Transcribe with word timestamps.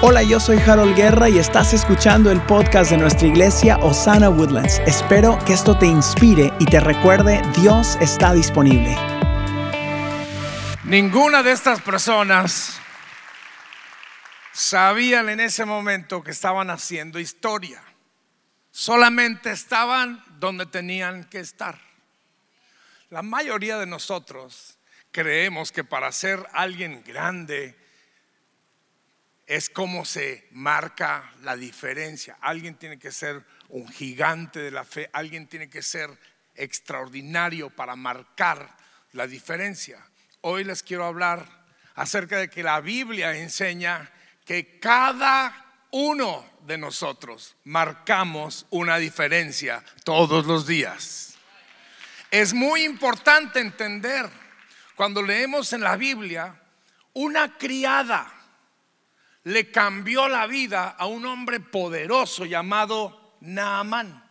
Hola, 0.00 0.22
yo 0.22 0.38
soy 0.38 0.58
Harold 0.58 0.94
Guerra 0.94 1.28
y 1.28 1.40
estás 1.40 1.74
escuchando 1.74 2.30
el 2.30 2.40
podcast 2.42 2.92
de 2.92 2.98
nuestra 2.98 3.26
iglesia 3.26 3.78
Osana 3.78 4.30
Woodlands. 4.30 4.78
Espero 4.86 5.36
que 5.44 5.54
esto 5.54 5.76
te 5.76 5.86
inspire 5.86 6.52
y 6.60 6.66
te 6.66 6.78
recuerde, 6.78 7.42
Dios 7.60 7.98
está 8.00 8.32
disponible. 8.32 8.96
Ninguna 10.84 11.42
de 11.42 11.50
estas 11.50 11.82
personas 11.82 12.78
sabían 14.52 15.30
en 15.30 15.40
ese 15.40 15.64
momento 15.64 16.22
que 16.22 16.30
estaban 16.30 16.70
haciendo 16.70 17.18
historia. 17.18 17.82
Solamente 18.70 19.50
estaban 19.50 20.22
donde 20.38 20.66
tenían 20.66 21.24
que 21.24 21.40
estar. 21.40 21.76
La 23.10 23.22
mayoría 23.22 23.78
de 23.78 23.86
nosotros 23.86 24.78
creemos 25.10 25.72
que 25.72 25.82
para 25.82 26.12
ser 26.12 26.46
alguien 26.52 27.02
grande, 27.04 27.76
es 29.48 29.70
como 29.70 30.04
se 30.04 30.46
marca 30.52 31.32
la 31.42 31.56
diferencia. 31.56 32.36
Alguien 32.42 32.76
tiene 32.76 32.98
que 32.98 33.10
ser 33.10 33.42
un 33.70 33.88
gigante 33.88 34.60
de 34.60 34.70
la 34.70 34.84
fe, 34.84 35.08
alguien 35.14 35.48
tiene 35.48 35.70
que 35.70 35.80
ser 35.82 36.10
extraordinario 36.54 37.70
para 37.70 37.96
marcar 37.96 38.76
la 39.12 39.26
diferencia. 39.26 40.06
Hoy 40.42 40.64
les 40.64 40.82
quiero 40.82 41.06
hablar 41.06 41.46
acerca 41.94 42.36
de 42.36 42.50
que 42.50 42.62
la 42.62 42.82
Biblia 42.82 43.34
enseña 43.36 44.12
que 44.44 44.78
cada 44.78 45.86
uno 45.92 46.44
de 46.66 46.76
nosotros 46.76 47.56
marcamos 47.64 48.66
una 48.68 48.98
diferencia 48.98 49.82
todos 50.04 50.44
los 50.44 50.66
días. 50.66 51.38
Es 52.30 52.52
muy 52.52 52.84
importante 52.84 53.60
entender 53.60 54.28
cuando 54.94 55.22
leemos 55.22 55.72
en 55.72 55.80
la 55.80 55.96
Biblia 55.96 56.60
una 57.14 57.56
criada 57.56 58.37
le 59.48 59.70
cambió 59.70 60.28
la 60.28 60.46
vida 60.46 60.94
a 60.98 61.06
un 61.06 61.24
hombre 61.24 61.58
poderoso 61.58 62.44
llamado 62.44 63.36
Naamán. 63.40 64.22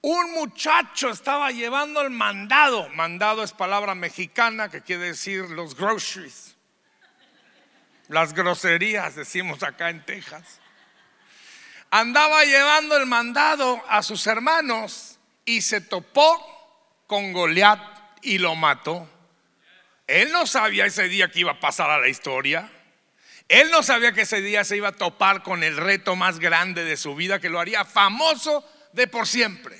Un 0.00 0.32
muchacho 0.32 1.10
estaba 1.10 1.50
llevando 1.50 2.00
el 2.00 2.08
mandado. 2.08 2.88
Mandado 2.94 3.42
es 3.42 3.52
palabra 3.52 3.94
mexicana 3.94 4.70
que 4.70 4.80
quiere 4.80 5.08
decir 5.08 5.50
los 5.50 5.76
groceries. 5.76 6.56
Las 8.08 8.32
groserías, 8.32 9.14
decimos 9.14 9.62
acá 9.62 9.90
en 9.90 10.06
Texas. 10.06 10.58
Andaba 11.90 12.44
llevando 12.44 12.96
el 12.96 13.04
mandado 13.04 13.82
a 13.90 14.02
sus 14.02 14.26
hermanos 14.26 15.18
y 15.44 15.60
se 15.60 15.82
topó 15.82 17.04
con 17.06 17.34
Goliat 17.34 17.78
y 18.22 18.38
lo 18.38 18.54
mató. 18.54 19.06
Él 20.06 20.32
no 20.32 20.46
sabía 20.46 20.86
ese 20.86 21.08
día 21.08 21.30
que 21.30 21.40
iba 21.40 21.52
a 21.52 21.60
pasar 21.60 21.90
a 21.90 22.00
la 22.00 22.08
historia. 22.08 22.70
Él 23.50 23.68
no 23.72 23.82
sabía 23.82 24.12
que 24.12 24.20
ese 24.20 24.40
día 24.40 24.62
se 24.62 24.76
iba 24.76 24.90
a 24.90 24.92
topar 24.92 25.42
con 25.42 25.64
el 25.64 25.76
reto 25.76 26.14
más 26.14 26.38
grande 26.38 26.84
de 26.84 26.96
su 26.96 27.16
vida, 27.16 27.40
que 27.40 27.48
lo 27.48 27.58
haría 27.58 27.84
famoso 27.84 28.64
de 28.92 29.08
por 29.08 29.26
siempre. 29.26 29.76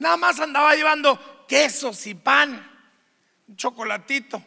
Nada 0.00 0.16
más 0.16 0.40
andaba 0.40 0.74
llevando 0.74 1.46
quesos 1.46 2.04
y 2.08 2.16
pan, 2.16 2.68
un 3.46 3.56
chocolatito, 3.56 4.44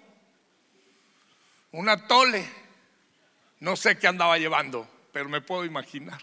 una 1.71 2.05
tole. 2.05 2.45
No 3.61 3.77
sé 3.77 3.97
qué 3.97 4.07
andaba 4.07 4.37
llevando, 4.37 4.85
pero 5.13 5.29
me 5.29 5.39
puedo 5.39 5.63
imaginar. 5.63 6.21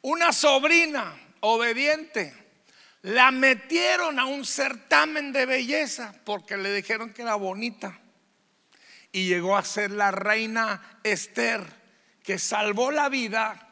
Una 0.00 0.32
sobrina 0.32 1.14
obediente. 1.40 2.34
La 3.02 3.30
metieron 3.30 4.18
a 4.18 4.24
un 4.24 4.46
certamen 4.46 5.32
de 5.32 5.44
belleza 5.44 6.14
porque 6.24 6.56
le 6.56 6.72
dijeron 6.72 7.12
que 7.12 7.20
era 7.20 7.34
bonita 7.34 8.00
y 9.12 9.28
llegó 9.28 9.56
a 9.56 9.64
ser 9.64 9.90
la 9.90 10.10
reina 10.10 11.00
Esther, 11.02 11.64
que 12.22 12.38
salvó 12.38 12.90
la 12.90 13.08
vida 13.08 13.68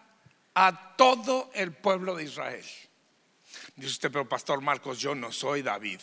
a 0.54 0.96
todo 0.96 1.50
el 1.54 1.72
pueblo 1.72 2.16
de 2.16 2.24
Israel. 2.24 2.64
Dice 3.76 3.92
usted, 3.92 4.10
pero 4.10 4.28
Pastor 4.28 4.60
Marcos, 4.60 4.98
yo 4.98 5.14
no 5.14 5.30
soy 5.30 5.62
David, 5.62 6.00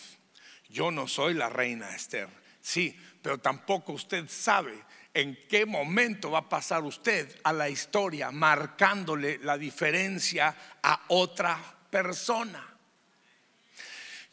yo 0.69 0.91
no 0.91 1.07
soy 1.07 1.33
la 1.33 1.49
reina 1.49 1.93
Esther. 1.93 2.29
Sí, 2.61 2.97
pero 3.21 3.37
tampoco 3.37 3.93
usted 3.93 4.29
sabe 4.29 4.81
en 5.13 5.37
qué 5.47 5.65
momento 5.65 6.31
va 6.31 6.39
a 6.39 6.49
pasar 6.49 6.83
usted 6.83 7.39
a 7.43 7.53
la 7.53 7.69
historia 7.69 8.31
marcándole 8.31 9.39
la 9.39 9.57
diferencia 9.57 10.55
a 10.83 11.05
otra 11.07 11.59
persona. 11.89 12.74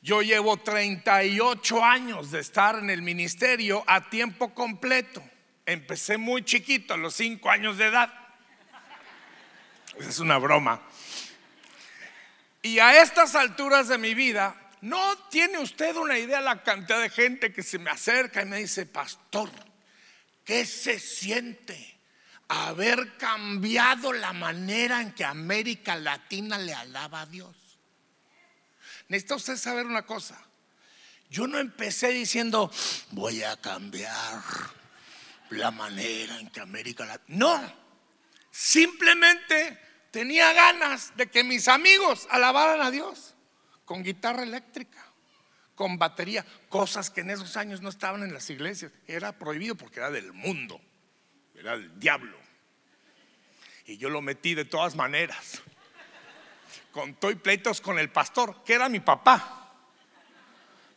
Yo 0.02 0.20
llevo 0.20 0.56
38 0.56 1.84
años 1.84 2.32
de 2.32 2.40
estar 2.40 2.74
en 2.74 2.90
el 2.90 3.02
ministerio 3.02 3.84
a 3.86 4.10
tiempo 4.10 4.52
completo. 4.52 5.22
Empecé 5.64 6.18
muy 6.18 6.44
chiquito, 6.44 6.94
a 6.94 6.96
los 6.96 7.14
5 7.14 7.48
años 7.48 7.78
de 7.78 7.86
edad. 7.86 8.12
Es 10.00 10.18
una 10.18 10.38
broma. 10.38 10.82
Y 12.62 12.80
a 12.80 13.00
estas 13.00 13.36
alturas 13.36 13.86
de 13.86 13.98
mi 13.98 14.14
vida, 14.14 14.56
no 14.80 15.16
tiene 15.30 15.58
usted 15.58 15.94
una 15.94 16.18
idea 16.18 16.40
la 16.40 16.64
cantidad 16.64 17.00
de 17.00 17.08
gente 17.08 17.52
que 17.52 17.62
se 17.62 17.78
me 17.78 17.90
acerca 17.90 18.42
y 18.42 18.46
me 18.46 18.58
dice, 18.58 18.86
pastor, 18.86 19.50
¿qué 20.44 20.66
se 20.66 20.98
siente 20.98 21.96
haber 22.48 23.16
cambiado 23.18 24.12
la 24.12 24.32
manera 24.32 25.00
en 25.00 25.12
que 25.12 25.24
América 25.24 25.94
Latina 25.94 26.58
le 26.58 26.74
alaba 26.74 27.20
a 27.20 27.26
Dios? 27.26 27.61
Necesita 29.12 29.34
usted 29.34 29.56
saber 29.58 29.84
una 29.84 30.06
cosa. 30.06 30.42
Yo 31.28 31.46
no 31.46 31.58
empecé 31.58 32.08
diciendo, 32.12 32.70
voy 33.10 33.42
a 33.42 33.58
cambiar 33.58 34.40
la 35.50 35.70
manera 35.70 36.40
en 36.40 36.48
que 36.48 36.60
América 36.60 37.04
Latina. 37.04 37.36
No, 37.38 37.74
simplemente 38.50 39.78
tenía 40.10 40.54
ganas 40.54 41.14
de 41.14 41.26
que 41.26 41.44
mis 41.44 41.68
amigos 41.68 42.26
alabaran 42.30 42.80
a 42.80 42.90
Dios 42.90 43.34
con 43.84 44.02
guitarra 44.02 44.44
eléctrica, 44.44 45.04
con 45.74 45.98
batería, 45.98 46.46
cosas 46.70 47.10
que 47.10 47.20
en 47.20 47.32
esos 47.32 47.58
años 47.58 47.82
no 47.82 47.90
estaban 47.90 48.22
en 48.22 48.32
las 48.32 48.48
iglesias. 48.48 48.92
Era 49.06 49.38
prohibido 49.38 49.74
porque 49.74 50.00
era 50.00 50.10
del 50.10 50.32
mundo, 50.32 50.80
era 51.54 51.76
del 51.76 52.00
diablo. 52.00 52.38
Y 53.84 53.98
yo 53.98 54.08
lo 54.08 54.22
metí 54.22 54.54
de 54.54 54.64
todas 54.64 54.94
maneras 54.94 55.60
contó 56.90 57.30
y 57.30 57.34
pleitos 57.34 57.80
con 57.80 57.98
el 57.98 58.10
pastor, 58.10 58.62
que 58.64 58.74
era 58.74 58.88
mi 58.88 59.00
papá. 59.00 59.58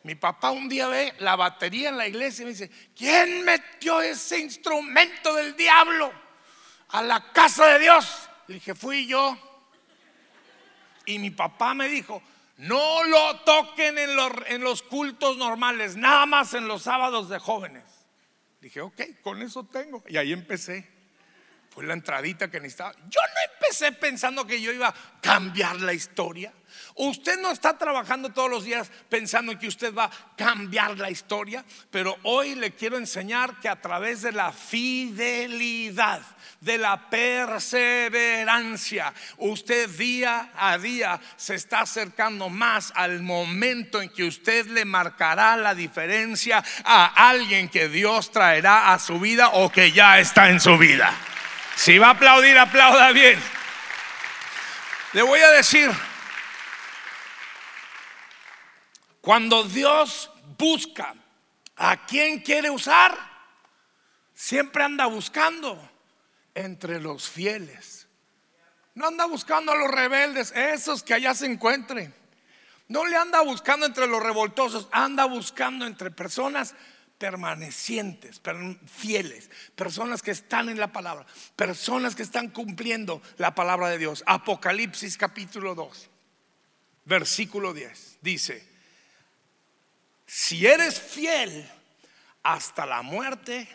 Mi 0.03 0.15
papá 0.15 0.51
un 0.51 0.69
día 0.69 0.87
ve 0.87 1.15
la 1.19 1.35
batería 1.35 1.89
en 1.89 1.97
la 1.97 2.07
iglesia 2.07 2.43
y 2.43 2.45
me 2.45 2.51
dice, 2.51 2.69
¿quién 2.95 3.43
metió 3.43 4.01
ese 4.01 4.39
instrumento 4.39 5.33
del 5.33 5.55
diablo 5.55 6.11
a 6.89 7.01
la 7.01 7.31
casa 7.31 7.65
de 7.67 7.79
Dios? 7.79 8.29
Le 8.47 8.55
dije, 8.55 8.75
fui 8.75 9.07
yo. 9.07 9.35
Y 11.07 11.17
mi 11.17 11.31
papá 11.31 11.73
me 11.73 11.89
dijo, 11.89 12.21
no 12.57 13.03
lo 13.03 13.39
toquen 13.41 13.97
en 13.97 14.63
los 14.63 14.83
cultos 14.83 15.37
normales, 15.37 15.95
nada 15.95 16.25
más 16.25 16.53
en 16.53 16.67
los 16.67 16.83
sábados 16.83 17.27
de 17.29 17.39
jóvenes. 17.39 17.83
Dije, 18.61 18.81
ok, 18.81 19.01
con 19.21 19.41
eso 19.41 19.63
tengo. 19.65 20.03
Y 20.07 20.17
ahí 20.17 20.33
empecé. 20.33 20.94
Fue 21.75 21.85
la 21.85 21.93
entradita 21.93 22.49
que 22.49 22.59
necesitaba. 22.61 22.93
Yo 23.09 23.19
no 23.19 23.53
empecé 23.53 23.91
pensando 23.91 24.47
que 24.47 24.61
yo 24.61 24.71
iba 24.71 24.87
a 24.87 24.95
cambiar 25.19 25.81
la 25.81 25.91
historia. 25.91 26.53
Usted 26.95 27.37
no 27.41 27.51
está 27.51 27.77
trabajando 27.77 28.29
todos 28.29 28.49
los 28.49 28.63
días 28.63 28.89
pensando 29.09 29.59
que 29.59 29.67
usted 29.67 29.93
va 29.93 30.05
a 30.05 30.11
cambiar 30.37 30.97
la 30.97 31.11
historia, 31.11 31.65
pero 31.91 32.15
hoy 32.23 32.55
le 32.55 32.71
quiero 32.71 32.97
enseñar 32.97 33.59
que 33.59 33.67
a 33.67 33.81
través 33.81 34.21
de 34.21 34.31
la 34.31 34.53
fidelidad, 34.53 36.21
de 36.61 36.77
la 36.77 37.09
perseverancia, 37.09 39.13
usted 39.37 39.89
día 39.89 40.51
a 40.55 40.77
día 40.77 41.19
se 41.35 41.55
está 41.55 41.81
acercando 41.81 42.47
más 42.47 42.93
al 42.95 43.21
momento 43.21 44.01
en 44.01 44.07
que 44.07 44.23
usted 44.23 44.67
le 44.67 44.85
marcará 44.85 45.57
la 45.57 45.75
diferencia 45.75 46.63
a 46.85 47.29
alguien 47.29 47.67
que 47.67 47.89
Dios 47.89 48.31
traerá 48.31 48.93
a 48.93 48.99
su 48.99 49.19
vida 49.19 49.49
o 49.49 49.69
que 49.69 49.91
ya 49.91 50.19
está 50.19 50.49
en 50.49 50.61
su 50.61 50.77
vida. 50.77 51.13
Si 51.75 51.97
va 51.97 52.07
a 52.07 52.11
aplaudir, 52.11 52.57
aplauda 52.57 53.11
bien. 53.11 53.39
Le 55.13 55.21
voy 55.21 55.39
a 55.39 55.51
decir, 55.51 55.91
cuando 59.21 59.63
Dios 59.63 60.31
busca 60.57 61.13
a 61.75 62.05
quien 62.05 62.39
quiere 62.39 62.69
usar, 62.69 63.17
siempre 64.33 64.83
anda 64.83 65.05
buscando 65.05 65.89
entre 66.53 66.99
los 66.99 67.29
fieles. 67.29 68.07
No 68.93 69.07
anda 69.07 69.25
buscando 69.25 69.73
a 69.73 69.75
los 69.75 69.91
rebeldes, 69.91 70.53
esos 70.55 71.03
que 71.03 71.13
allá 71.13 71.33
se 71.33 71.45
encuentren. 71.45 72.15
No 72.87 73.05
le 73.05 73.17
anda 73.17 73.41
buscando 73.41 73.85
entre 73.85 74.07
los 74.07 74.21
revoltosos, 74.21 74.87
anda 74.91 75.25
buscando 75.25 75.85
entre 75.85 76.11
personas 76.11 76.75
permanecientes, 77.25 78.39
fieles, 78.85 79.49
personas 79.73 80.21
que 80.21 80.29
están 80.29 80.69
en 80.69 80.79
la 80.79 80.91
palabra, 80.91 81.25
personas 81.55 82.13
que 82.13 82.21
están 82.21 82.49
cumpliendo 82.49 83.19
la 83.37 83.55
palabra 83.55 83.89
de 83.89 83.97
Dios. 83.97 84.23
Apocalipsis 84.27 85.17
capítulo 85.17 85.73
2, 85.73 86.07
versículo 87.05 87.73
10, 87.73 88.19
dice, 88.21 88.63
si 90.27 90.67
eres 90.67 90.99
fiel 90.99 91.67
hasta 92.43 92.85
la 92.85 93.01
muerte, 93.01 93.67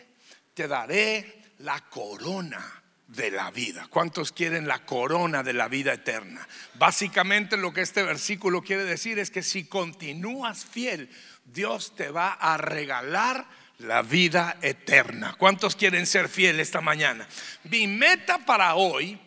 te 0.53 0.69
daré 0.69 1.43
la 1.57 1.81
corona 1.89 2.81
de 3.05 3.31
la 3.31 3.51
vida. 3.51 3.87
¿Cuántos 3.89 4.31
quieren 4.31 4.65
la 4.65 4.85
corona 4.85 5.43
de 5.43 5.51
la 5.51 5.67
vida 5.67 5.91
eterna? 5.91 6.47
Básicamente 6.75 7.57
lo 7.57 7.73
que 7.73 7.81
este 7.81 8.03
versículo 8.03 8.61
quiere 8.61 8.85
decir 8.85 9.19
es 9.19 9.29
que 9.29 9.43
si 9.43 9.65
continúas 9.65 10.63
fiel, 10.63 11.09
Dios 11.53 11.95
te 11.95 12.09
va 12.09 12.33
a 12.33 12.57
regalar 12.57 13.45
la 13.79 14.01
vida 14.01 14.57
eterna. 14.61 15.35
¿Cuántos 15.37 15.75
quieren 15.75 16.05
ser 16.05 16.29
fieles 16.29 16.67
esta 16.67 16.81
mañana? 16.81 17.27
Mi 17.65 17.87
meta 17.87 18.39
para 18.39 18.75
hoy 18.75 19.19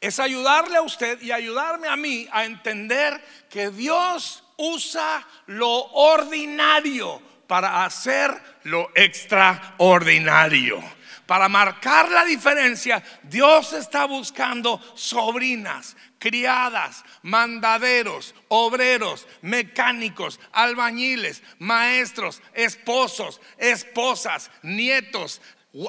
es 0.00 0.20
ayudarle 0.20 0.76
a 0.76 0.82
usted 0.82 1.20
y 1.20 1.32
ayudarme 1.32 1.88
a 1.88 1.96
mí 1.96 2.28
a 2.30 2.44
entender 2.44 3.20
que 3.50 3.70
Dios 3.70 4.44
usa 4.56 5.26
lo 5.46 5.70
ordinario 5.70 7.20
para 7.46 7.84
hacer 7.84 8.30
lo 8.64 8.90
extraordinario. 8.94 10.82
Para 11.28 11.50
marcar 11.50 12.10
la 12.10 12.24
diferencia, 12.24 13.04
Dios 13.22 13.74
está 13.74 14.06
buscando 14.06 14.80
sobrinas, 14.94 15.94
criadas, 16.18 17.04
mandaderos, 17.20 18.34
obreros, 18.48 19.26
mecánicos, 19.42 20.40
albañiles, 20.52 21.42
maestros, 21.58 22.40
esposos, 22.54 23.42
esposas, 23.58 24.50
nietos, 24.62 25.42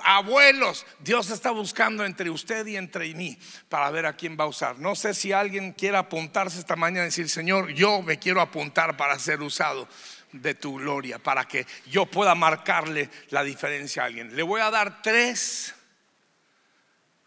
abuelos. 0.03 0.85
Dios 0.99 1.29
está 1.29 1.51
buscando 1.51 2.05
entre 2.05 2.29
usted 2.29 2.65
y 2.67 2.77
entre 2.77 3.13
mí 3.13 3.37
para 3.69 3.89
ver 3.91 4.05
a 4.05 4.15
quién 4.15 4.37
va 4.39 4.43
a 4.43 4.47
usar. 4.47 4.79
No 4.79 4.95
sé 4.95 5.13
si 5.13 5.31
alguien 5.31 5.73
quiere 5.73 5.97
apuntarse 5.97 6.59
esta 6.59 6.75
mañana 6.75 7.03
y 7.03 7.05
decir, 7.05 7.29
Señor, 7.29 7.69
yo 7.69 8.01
me 8.01 8.19
quiero 8.19 8.41
apuntar 8.41 8.97
para 8.97 9.17
ser 9.19 9.41
usado 9.41 9.87
de 10.31 10.53
tu 10.53 10.75
gloria, 10.75 11.17
para 11.17 11.45
que 11.45 11.65
yo 11.87 12.05
pueda 12.05 12.35
marcarle 12.35 13.09
la 13.29 13.43
diferencia 13.43 14.03
a 14.03 14.05
alguien. 14.05 14.35
Le 14.35 14.43
voy 14.43 14.61
a 14.61 14.69
dar 14.69 15.01
tres 15.01 15.73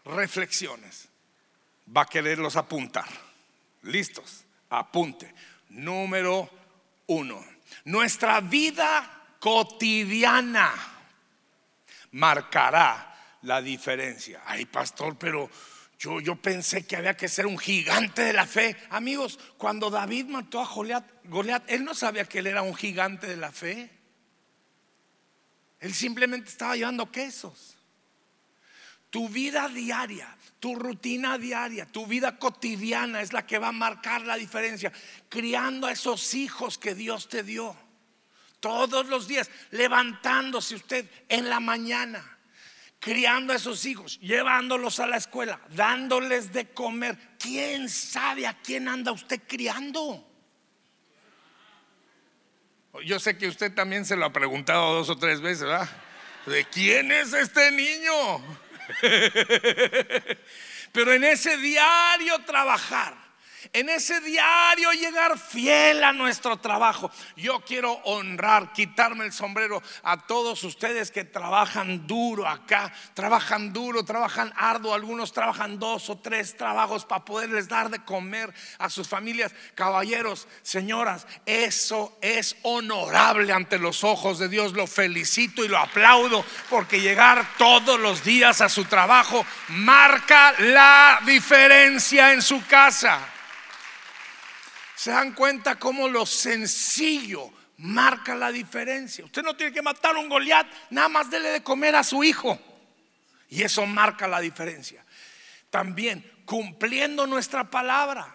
reflexiones. 0.05 1.09
Va 1.95 2.03
a 2.03 2.05
quererlos 2.05 2.55
apuntar. 2.55 3.07
¿Listos? 3.83 4.45
Apunte. 4.69 5.33
Número 5.69 6.49
uno. 7.07 7.43
Nuestra 7.85 8.39
vida 8.39 9.35
cotidiana 9.39 10.92
marcará 12.13 13.13
la 13.43 13.61
diferencia. 13.61 14.41
Ay, 14.45 14.65
pastor, 14.65 15.17
pero 15.17 15.49
yo, 15.99 16.19
yo, 16.19 16.35
pensé 16.35 16.85
que 16.85 16.95
había 16.95 17.15
que 17.15 17.27
ser 17.27 17.45
un 17.45 17.57
gigante 17.57 18.23
de 18.23 18.33
la 18.33 18.45
fe. 18.45 18.75
Amigos, 18.89 19.39
cuando 19.57 19.89
David 19.89 20.25
mató 20.25 20.61
a 20.61 20.67
Goliat, 20.67 21.05
Goliat, 21.25 21.63
él 21.69 21.83
no 21.83 21.93
sabía 21.93 22.25
que 22.25 22.39
él 22.39 22.47
era 22.47 22.61
un 22.61 22.75
gigante 22.75 23.27
de 23.27 23.37
la 23.37 23.51
fe. 23.51 23.89
Él 25.79 25.93
simplemente 25.93 26.49
estaba 26.49 26.75
llevando 26.75 27.11
quesos. 27.11 27.75
Tu 29.09 29.29
vida 29.29 29.67
diaria, 29.69 30.35
tu 30.59 30.75
rutina 30.75 31.37
diaria, 31.37 31.85
tu 31.85 32.07
vida 32.07 32.39
cotidiana 32.39 33.21
es 33.21 33.31
la 33.31 33.45
que 33.45 33.59
va 33.59 33.67
a 33.67 33.73
marcar 33.73 34.21
la 34.21 34.35
diferencia. 34.35 34.91
Criando 35.29 35.87
a 35.87 35.91
esos 35.91 36.33
hijos 36.33 36.77
que 36.77 36.95
Dios 36.95 37.27
te 37.27 37.43
dio. 37.43 37.75
Todos 38.63 39.07
los 39.07 39.27
días, 39.27 39.51
levantándose 39.71 40.75
usted 40.75 41.05
en 41.27 41.49
la 41.49 41.59
mañana 41.59 42.23
criando 42.97 43.51
a 43.51 43.57
esos 43.57 43.83
hijos, 43.83 44.17
llevándolos 44.21 45.01
a 45.01 45.07
la 45.07 45.17
escuela, 45.17 45.59
dándoles 45.71 46.53
de 46.53 46.69
comer. 46.69 47.17
¿Quién 47.37 47.89
sabe 47.89 48.47
a 48.47 48.53
quién 48.53 48.87
anda 48.87 49.11
usted 49.11 49.41
criando? 49.45 50.25
Yo 53.03 53.19
sé 53.19 53.37
que 53.37 53.49
usted 53.49 53.75
también 53.75 54.05
se 54.05 54.15
lo 54.15 54.23
ha 54.23 54.31
preguntado 54.31 54.93
dos 54.93 55.09
o 55.09 55.17
tres 55.17 55.41
veces, 55.41 55.63
¿verdad? 55.63 55.89
¿De 56.45 56.63
quién 56.63 57.11
es 57.11 57.33
este 57.33 57.69
niño? 57.71 58.37
Pero 60.93 61.11
en 61.11 61.25
ese 61.25 61.57
diario 61.57 62.39
trabajar, 62.45 63.17
en 63.71 63.89
ese 63.89 64.19
diario 64.21 64.91
llegar 64.91 65.37
fiel 65.39 66.03
a 66.03 66.11
nuestro 66.11 66.57
trabajo. 66.57 67.09
Yo 67.35 67.61
quiero 67.61 67.93
honrar, 68.03 68.73
quitarme 68.73 69.25
el 69.25 69.31
sombrero 69.31 69.81
a 70.03 70.17
todos 70.25 70.63
ustedes 70.63 71.11
que 71.11 71.23
trabajan 71.23 72.05
duro 72.07 72.47
acá, 72.47 72.91
trabajan 73.13 73.71
duro, 73.71 74.03
trabajan 74.03 74.51
arduo, 74.57 74.93
algunos 74.93 75.31
trabajan 75.31 75.79
dos 75.79 76.09
o 76.09 76.17
tres 76.17 76.57
trabajos 76.57 77.05
para 77.05 77.25
poderles 77.25 77.67
dar 77.67 77.89
de 77.89 78.03
comer 78.03 78.53
a 78.79 78.89
sus 78.89 79.07
familias. 79.07 79.53
Caballeros, 79.75 80.47
señoras, 80.61 81.27
eso 81.45 82.17
es 82.21 82.55
honorable 82.63 83.53
ante 83.53 83.79
los 83.79 84.03
ojos 84.03 84.39
de 84.39 84.49
Dios. 84.49 84.73
Lo 84.73 84.87
felicito 84.87 85.63
y 85.63 85.67
lo 85.67 85.77
aplaudo 85.77 86.43
porque 86.69 87.01
llegar 87.01 87.47
todos 87.57 87.99
los 87.99 88.23
días 88.23 88.61
a 88.61 88.69
su 88.69 88.85
trabajo 88.85 89.45
marca 89.69 90.53
la 90.59 91.19
diferencia 91.25 92.33
en 92.33 92.41
su 92.41 92.65
casa. 92.65 93.32
Se 95.03 95.11
dan 95.11 95.33
cuenta 95.33 95.77
cómo 95.77 96.07
lo 96.07 96.25
sencillo 96.25 97.51
marca 97.79 98.35
la 98.35 98.53
diferencia. 98.53 99.25
Usted 99.25 99.43
no 99.43 99.53
tiene 99.53 99.73
que 99.73 99.81
matar 99.81 100.15
a 100.15 100.19
un 100.19 100.29
Goliat, 100.29 100.65
nada 100.91 101.09
más 101.09 101.29
dele 101.29 101.49
de 101.49 101.61
comer 101.61 101.93
a 101.93 102.05
su 102.05 102.23
hijo. 102.23 102.57
Y 103.49 103.63
eso 103.63 103.85
marca 103.85 104.29
la 104.29 104.39
diferencia. 104.39 105.03
También 105.69 106.25
cumpliendo 106.45 107.27
nuestra 107.27 107.69
palabra, 107.69 108.33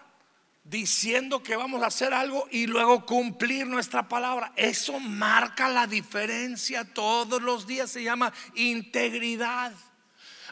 diciendo 0.63 1.41
que 1.41 1.55
vamos 1.55 1.81
a 1.81 1.87
hacer 1.87 2.13
algo 2.13 2.47
y 2.51 2.67
luego 2.67 3.03
cumplir 3.03 3.65
nuestra 3.65 4.07
palabra. 4.07 4.53
Eso 4.55 4.99
marca 4.99 5.69
la 5.69 5.87
diferencia 5.87 6.83
todos 6.93 7.41
los 7.41 7.65
días. 7.65 7.89
Se 7.89 8.03
llama 8.03 8.31
integridad 8.53 9.73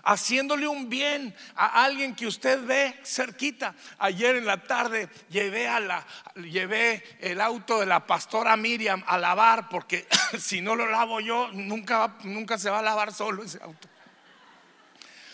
haciéndole 0.07 0.67
un 0.67 0.89
bien 0.89 1.35
a 1.55 1.83
alguien 1.83 2.15
que 2.15 2.27
usted 2.27 2.63
ve 2.65 2.97
cerquita. 3.03 3.75
Ayer 3.99 4.37
en 4.37 4.45
la 4.45 4.63
tarde 4.63 5.09
llevé, 5.29 5.67
a 5.67 5.79
la, 5.81 6.05
llevé 6.35 7.03
el 7.19 7.41
auto 7.41 7.81
de 7.81 7.85
la 7.85 8.07
pastora 8.07 8.55
Miriam 8.55 9.03
a 9.05 9.17
lavar 9.17 9.67
porque 9.67 10.07
si 10.39 10.61
no 10.61 10.75
lo 10.75 10.87
lavo 10.87 11.19
yo 11.19 11.49
nunca, 11.51 12.15
nunca 12.23 12.57
se 12.57 12.69
va 12.69 12.79
a 12.79 12.83
lavar 12.83 13.13
solo 13.13 13.43
ese 13.43 13.59
auto. 13.61 13.89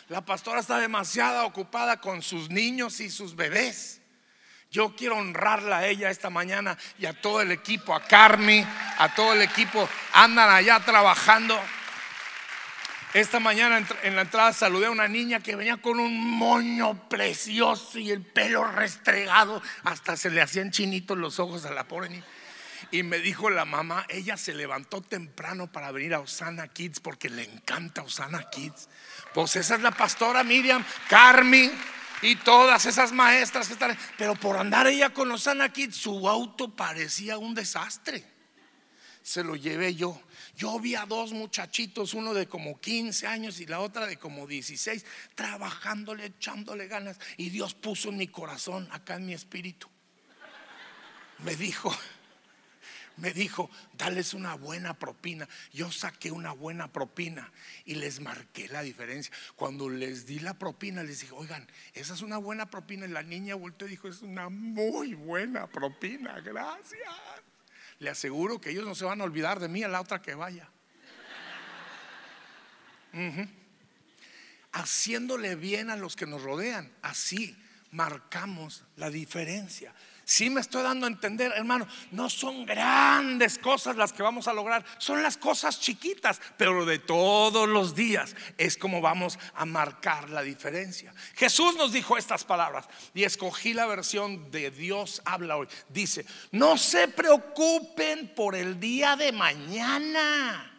La 0.10 0.22
pastora 0.22 0.60
está 0.60 0.80
demasiado 0.80 1.46
ocupada 1.46 2.02
con 2.02 2.22
sus 2.22 2.50
niños 2.50 3.00
y 3.00 3.10
sus 3.10 3.36
bebés. 3.36 4.02
Yo 4.72 4.96
quiero 4.96 5.18
honrarla 5.18 5.78
a 5.78 5.88
ella 5.88 6.10
esta 6.10 6.32
mañana 6.32 6.76
y 6.98 7.06
a 7.06 7.14
todo 7.14 7.42
el 7.42 7.52
equipo, 7.52 7.94
a 7.94 8.02
Carmi, 8.02 8.66
a 8.98 9.14
todo 9.14 9.34
el 9.34 9.44
equipo. 9.44 9.88
Andan 10.14 10.50
allá 10.50 10.80
trabajando. 10.80 11.60
Esta 13.14 13.40
mañana 13.40 13.86
en 14.02 14.16
la 14.16 14.24
entrada 14.24 14.54
saludé 14.54 14.88
a 14.88 14.92
una 14.92 15.08
niña 15.08 15.40
que 15.40 15.56
venía 15.56 15.78
con 15.78 16.00
un 16.00 16.20
moño 16.20 17.08
precioso 17.10 18.00
y 18.00 18.10
el 18.10 18.24
pelo 18.24 18.64
restregado, 18.64 19.62
hasta 19.84 20.18
se 20.18 20.32
le 20.32 20.42
hacían 20.42 20.72
chinitos 20.72 21.16
los 21.16 21.38
ojos 21.38 21.64
a 21.66 21.72
la 21.72 21.88
pobre 21.88 22.10
niña. 22.10 22.26
Y 22.90 23.04
me 23.04 23.20
dijo 23.20 23.52
la 23.52 23.66
mamá, 23.66 24.04
ella 24.10 24.36
se 24.36 24.56
levantó 24.56 25.02
temprano 25.02 25.72
para 25.72 25.92
venir 25.92 26.16
a 26.16 26.22
Osana 26.22 26.68
Kids 26.70 27.00
porque 27.02 27.30
le 27.30 27.44
encanta 27.44 28.02
Osana 28.02 28.50
Kids. 28.50 28.90
Pues 29.36 29.56
esa 29.58 29.76
es 29.76 29.82
la 29.82 29.92
pastora 29.92 30.44
Miriam, 30.44 30.84
Carmi 31.08 31.72
y 32.24 32.36
todas 32.38 32.88
esas 32.88 33.12
maestras 33.12 33.68
que 33.68 33.74
están. 33.74 33.96
Pero 34.18 34.34
por 34.34 34.58
andar 34.58 34.88
ella 34.88 35.12
con 35.12 35.32
Osana 35.32 35.72
Kids, 35.72 35.98
su 35.98 36.28
auto 36.28 36.76
parecía 36.76 37.38
un 37.38 37.54
desastre. 37.54 38.26
Se 39.22 39.44
lo 39.44 39.56
llevé 39.56 39.94
yo 39.94 40.20
yo 40.56 40.80
vi 40.80 40.96
a 40.96 41.06
dos 41.06 41.34
muchachitos, 41.34 42.14
uno 42.14 42.34
de 42.34 42.48
como 42.48 42.80
15 42.80 43.26
años 43.26 43.60
y 43.60 43.66
la 43.66 43.80
otra 43.80 44.06
de 44.06 44.18
como 44.18 44.46
16, 44.46 45.04
trabajándole, 45.34 46.26
echándole 46.26 46.88
ganas. 46.88 47.20
Y 47.38 47.50
Dios 47.50 47.74
puso 47.74 48.10
en 48.10 48.18
mi 48.18 48.28
corazón, 48.28 48.88
acá 48.92 49.16
en 49.16 49.26
mi 49.26 49.34
espíritu. 49.34 49.90
Me 51.40 51.56
dijo, 51.56 51.92
me 53.18 53.34
dijo, 53.34 53.72
dales 53.94 54.36
una 54.36 54.54
buena 54.54 54.94
propina. 54.94 55.50
Yo 55.74 55.92
saqué 55.92 56.30
una 56.30 56.52
buena 56.52 56.92
propina 56.94 57.52
y 57.86 57.96
les 57.96 58.20
marqué 58.20 58.68
la 58.68 58.84
diferencia. 58.84 59.34
Cuando 59.56 59.90
les 59.90 60.28
di 60.28 60.40
la 60.40 60.54
propina, 60.54 61.02
les 61.02 61.22
dije, 61.22 61.34
oigan, 61.34 61.68
esa 61.96 62.14
es 62.14 62.22
una 62.22 62.38
buena 62.38 62.70
propina. 62.70 63.08
Y 63.08 63.10
la 63.10 63.24
niña 63.24 63.56
volteó 63.56 63.88
y 63.88 63.92
dijo, 63.92 64.08
es 64.08 64.22
una 64.22 64.50
muy 64.50 65.16
buena 65.16 65.66
propina, 65.66 66.40
gracias 66.42 67.10
le 68.04 68.10
aseguro 68.10 68.60
que 68.60 68.70
ellos 68.70 68.86
no 68.86 68.96
se 68.96 69.06
van 69.06 69.22
a 69.22 69.24
olvidar 69.24 69.60
de 69.60 69.70
mí 69.70 69.82
a 69.82 69.88
la 69.88 70.02
otra 70.02 70.22
que 70.22 70.36
vaya. 70.36 70.70
Haciéndole 74.74 75.56
bien 75.56 75.90
a 75.90 75.96
los 75.96 76.16
que 76.16 76.26
nos 76.26 76.42
rodean, 76.42 76.92
así 77.02 77.58
marcamos 77.92 78.84
la 78.98 79.10
diferencia. 79.10 79.94
Si 80.26 80.50
me 80.50 80.62
estoy 80.62 80.84
dando 80.84 81.06
a 81.06 81.10
entender, 81.10 81.52
hermano, 81.56 81.86
no 82.12 82.30
son 82.30 82.66
grandes 82.66 83.58
cosas 83.58 83.98
las 83.98 84.14
que 84.14 84.24
vamos 84.24 84.48
a 84.48 84.54
lograr, 84.54 84.86
son 84.98 85.22
las 85.22 85.36
cosas 85.36 85.82
chiquitas, 85.82 86.40
pero 86.58 86.86
de 86.86 87.00
todos 87.00 87.68
los 87.68 87.94
días 87.94 88.36
es 88.58 88.78
como 88.78 89.02
vamos 89.02 89.38
a 89.56 89.66
marcar 89.66 90.30
la 90.30 90.42
diferencia. 90.42 91.14
Jesús 91.36 91.76
nos 91.76 91.92
dijo 91.92 92.18
estas 92.18 92.46
palabras 92.46 92.88
y 93.14 93.26
escogí 93.26 93.74
la 93.74 93.86
versión 93.86 94.50
de 94.50 94.72
Dios 94.72 95.22
habla 95.26 95.58
hoy. 95.58 95.68
Dice, 95.90 96.26
no 96.52 96.78
se 96.78 97.10
preocupen 97.10 98.34
por 98.34 98.56
el 98.56 98.80
día 98.80 99.18
de 99.18 99.34
mañana 99.34 100.70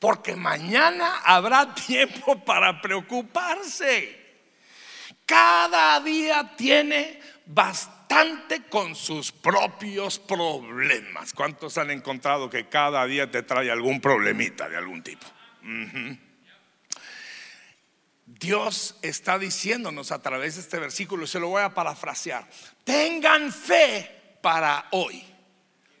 porque 0.00 0.36
mañana 0.36 1.20
habrá 1.24 1.74
tiempo 1.74 2.44
para 2.44 2.82
preocuparse. 2.82 4.22
Cada 5.24 5.98
día 6.00 6.54
tiene 6.56 7.20
bastante 7.46 7.93
con 8.74 8.94
sus 8.94 9.30
propios 9.30 10.18
problemas. 10.18 11.32
¿Cuántos 11.32 11.78
han 11.78 11.90
encontrado 11.90 12.50
que 12.50 12.68
cada 12.68 13.06
día 13.06 13.30
te 13.30 13.42
trae 13.42 13.70
algún 13.70 14.00
problemita 14.00 14.68
de 14.68 14.76
algún 14.76 15.02
tipo? 15.02 15.26
Dios 18.26 18.96
está 19.02 19.38
diciéndonos 19.38 20.10
a 20.12 20.20
través 20.20 20.56
de 20.56 20.62
este 20.62 20.78
versículo, 20.78 21.26
se 21.26 21.38
lo 21.38 21.48
voy 21.48 21.62
a 21.62 21.72
parafrasear, 21.72 22.48
tengan 22.82 23.52
fe 23.52 24.38
para 24.42 24.86
hoy. 24.90 25.24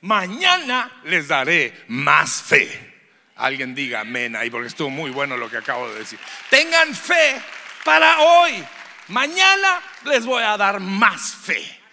Mañana 0.00 1.00
les 1.04 1.28
daré 1.28 1.84
más 1.88 2.42
fe. 2.42 2.92
Alguien 3.36 3.74
diga 3.74 4.00
amén 4.00 4.36
ahí, 4.36 4.50
porque 4.50 4.68
estuvo 4.68 4.90
muy 4.90 5.10
bueno 5.10 5.36
lo 5.36 5.50
que 5.50 5.58
acabo 5.58 5.88
de 5.88 6.00
decir. 6.00 6.18
Tengan 6.50 6.94
fe 6.94 7.40
para 7.84 8.20
hoy. 8.20 8.64
Mañana 9.08 9.80
les 10.04 10.26
voy 10.26 10.42
a 10.42 10.56
dar 10.56 10.80
más 10.80 11.34
fe. 11.34 11.83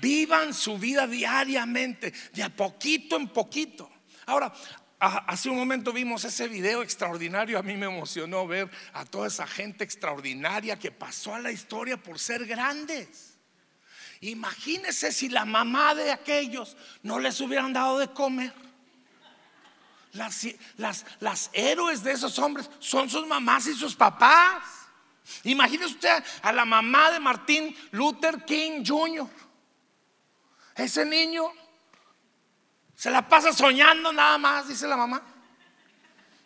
Vivan 0.00 0.52
su 0.54 0.78
vida 0.78 1.06
diariamente, 1.06 2.12
de 2.32 2.42
a 2.42 2.48
poquito 2.48 3.16
en 3.16 3.28
poquito. 3.28 3.90
Ahora, 4.26 4.52
hace 4.98 5.48
un 5.48 5.56
momento 5.56 5.92
vimos 5.92 6.24
ese 6.24 6.48
video 6.48 6.82
extraordinario. 6.82 7.58
A 7.58 7.62
mí 7.62 7.76
me 7.76 7.86
emocionó 7.86 8.46
ver 8.46 8.70
a 8.92 9.04
toda 9.04 9.28
esa 9.28 9.46
gente 9.46 9.84
extraordinaria 9.84 10.78
que 10.78 10.90
pasó 10.90 11.34
a 11.34 11.40
la 11.40 11.52
historia 11.52 11.96
por 11.96 12.18
ser 12.18 12.46
grandes. 12.46 13.38
Imagínense 14.20 15.12
si 15.12 15.28
la 15.28 15.44
mamá 15.44 15.94
de 15.94 16.10
aquellos 16.10 16.76
no 17.02 17.18
les 17.18 17.40
hubieran 17.40 17.72
dado 17.72 17.98
de 17.98 18.08
comer. 18.08 18.52
Las, 20.12 20.46
las, 20.78 21.04
las 21.20 21.50
héroes 21.52 22.02
de 22.02 22.12
esos 22.12 22.38
hombres 22.38 22.70
son 22.78 23.10
sus 23.10 23.26
mamás 23.26 23.66
y 23.66 23.74
sus 23.74 23.94
papás. 23.94 24.64
Imagínese 25.44 25.94
usted 25.94 26.24
a 26.40 26.52
la 26.52 26.64
mamá 26.64 27.10
de 27.10 27.20
Martín 27.20 27.76
Luther 27.90 28.44
King 28.44 28.82
Jr. 28.86 29.28
Ese 30.76 31.04
niño 31.04 31.44
se 32.94 33.10
la 33.10 33.26
pasa 33.28 33.52
soñando 33.52 34.12
nada 34.12 34.38
más, 34.38 34.68
dice 34.68 34.86
la 34.86 34.96
mamá. 34.96 35.22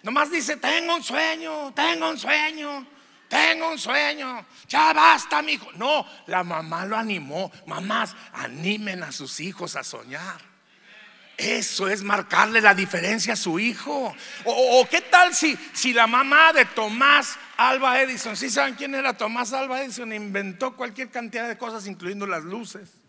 Nomás 0.03 0.31
dice, 0.31 0.57
tengo 0.57 0.97
un 0.97 1.03
sueño, 1.03 1.73
tengo 1.75 2.09
un 2.09 2.19
sueño, 2.19 2.87
tengo 3.29 3.71
un 3.71 3.79
sueño. 3.79 4.47
Ya 4.69 4.93
basta, 4.93 5.43
mi 5.43 5.53
hijo. 5.53 5.71
No, 5.73 6.07
la 6.27 6.43
mamá 6.43 6.87
lo 6.87 6.97
animó. 6.97 7.53
Mamás, 7.67 8.17
animen 8.33 9.03
a 9.03 9.13
sus 9.13 9.41
hijos 9.41 9.77
a 9.77 9.85
soñar. 9.85 10.41
Eso 11.37 11.89
es 11.89 12.03
marcarle 12.03 12.61
la 12.61 12.75
diferencia 12.75 13.33
a 13.33 13.37
su 13.37 13.59
hijo. 13.59 14.15
O, 14.45 14.87
qué 14.91 15.01
tal 15.01 15.35
si, 15.35 15.57
si 15.73 15.93
la 15.93 16.07
mamá 16.07 16.53
de 16.53 16.67
Tomás 16.67 17.39
Alba 17.57 18.01
Edison, 18.01 18.37
si 18.37 18.51
saben 18.51 18.75
quién 18.75 18.95
era 18.95 19.17
Tomás 19.17 19.53
Alba 19.53 19.83
Edison, 19.83 20.13
inventó 20.13 20.77
cualquier 20.77 21.11
cantidad 21.11 21.49
de 21.49 21.57
cosas, 21.57 21.87
incluyendo 21.87 22.27
las 22.27 22.45
luces. 22.45 23.00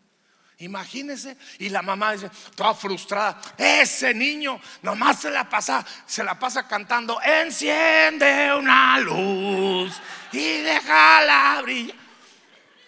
Imagínense. 0.62 1.38
Y 1.58 1.70
la 1.70 1.82
mamá 1.82 2.13
dice, 2.13 2.30
toda 2.56 2.74
frustrada, 2.75 3.41
ese 3.58 4.13
niño 4.13 4.60
nomás 4.84 5.22
se 5.22 5.32
la 5.32 5.50
pasa, 5.50 5.86
se 6.06 6.24
la 6.24 6.38
pasa 6.38 6.68
cantando, 6.68 7.20
enciende 7.22 8.53
una 8.53 9.00
luz 9.00 10.00
y 10.32 10.62
déjala 10.62 11.60
brillar. 11.63 11.96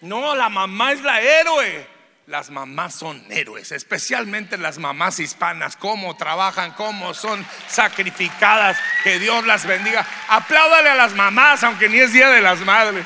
No, 0.02 0.36
la 0.36 0.48
mamá 0.48 0.92
es 0.92 1.02
la 1.02 1.20
héroe. 1.20 1.94
Las 2.26 2.48
mamás 2.48 2.94
son 2.94 3.22
héroes, 3.30 3.70
especialmente 3.70 4.56
las 4.56 4.78
mamás 4.78 5.20
hispanas, 5.20 5.76
cómo 5.76 6.16
trabajan, 6.16 6.72
cómo 6.72 7.12
son 7.12 7.44
sacrificadas, 7.68 8.78
que 9.02 9.18
Dios 9.18 9.44
las 9.44 9.66
bendiga. 9.66 10.06
Apláudale 10.28 10.88
a 10.88 10.94
las 10.94 11.12
mamás, 11.12 11.62
aunque 11.64 11.90
ni 11.90 11.98
es 11.98 12.14
Día 12.14 12.30
de 12.30 12.40
las 12.40 12.60
Madres. 12.60 13.04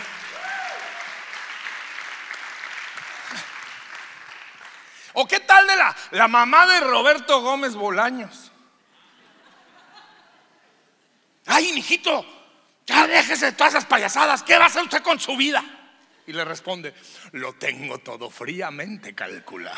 ¿O 5.21 5.27
qué 5.27 5.41
tal 5.41 5.67
de 5.67 5.75
la, 5.75 5.97
la 6.13 6.29
mamá 6.29 6.65
de 6.65 6.79
Roberto 6.79 7.41
Gómez 7.41 7.75
Bolaños? 7.75 8.53
Ay, 11.47 11.73
mijito, 11.73 12.25
ya 12.87 13.05
déjese 13.05 13.47
de 13.47 13.53
todas 13.53 13.73
esas 13.73 13.87
payasadas. 13.87 14.45
¿Qué 14.45 14.57
va 14.57 14.65
a 14.65 14.67
hacer 14.69 14.85
usted 14.85 15.03
con 15.03 15.19
su 15.19 15.37
vida? 15.37 15.65
Y 16.25 16.33
le 16.33 16.45
responde, 16.45 16.95
lo 17.33 17.55
tengo 17.55 17.99
todo 17.99 18.31
fríamente 18.31 19.13
calculado. 19.17 19.77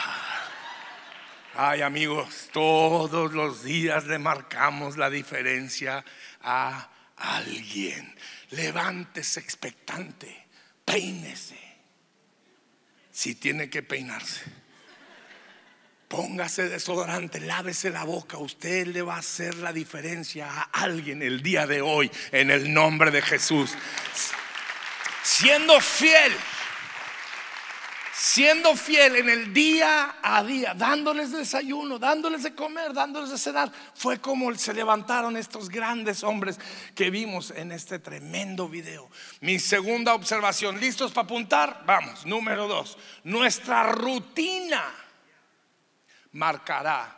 Ay 1.54 1.80
amigos, 1.80 2.50
todos 2.52 3.32
los 3.32 3.62
días 3.62 4.04
le 4.04 4.18
marcamos 4.18 4.99
la 4.99 5.09
diferencia 5.09 6.04
a 6.42 6.90
alguien. 7.16 8.14
Levántese 8.50 9.40
expectante, 9.40 10.49
peínese. 10.85 11.59
Si 13.11 13.37
tiene 13.37 13.70
que 13.70 13.82
peinarse 13.82 14.60
Póngase 16.11 16.69
desodorante, 16.69 17.38
lávese 17.38 17.88
la 17.88 18.02
boca. 18.02 18.37
Usted 18.37 18.88
le 18.88 19.00
va 19.00 19.14
a 19.14 19.19
hacer 19.19 19.55
la 19.55 19.73
diferencia 19.73 20.49
a 20.50 20.62
alguien 20.83 21.23
el 21.23 21.40
día 21.40 21.69
de 21.69 21.83
hoy 21.83 22.11
en 22.33 22.50
el 22.50 22.75
nombre 22.75 23.12
de 23.12 23.23
Jesús. 23.23 23.71
Siendo 25.23 25.81
fiel, 25.81 26.33
siendo 28.12 28.75
fiel 28.75 29.14
en 29.14 29.29
el 29.29 29.55
día 29.55 30.17
a 30.21 30.43
día, 30.43 30.75
dándoles 30.75 31.31
desayuno, 31.31 32.00
dándoles 32.00 32.43
de 32.43 32.57
comer, 32.57 32.93
dándoles 32.93 33.31
de 33.31 33.38
cenar. 33.38 33.71
Fue 33.95 34.19
como 34.19 34.52
se 34.57 34.75
levantaron 34.75 35.37
estos 35.37 35.69
grandes 35.69 36.25
hombres 36.25 36.59
que 36.97 37.11
vimos 37.11 37.52
en 37.52 37.71
este 37.71 38.00
tremendo 38.00 38.69
video. 38.69 39.09
Mi 39.43 39.61
segunda 39.61 40.14
observación, 40.14 40.81
¿listos 40.81 41.12
para 41.12 41.26
apuntar? 41.26 41.85
Vamos, 41.87 42.26
número 42.26 42.67
dos, 42.67 42.99
nuestra 43.23 43.85
rutina 43.93 45.00
marcará 46.32 47.16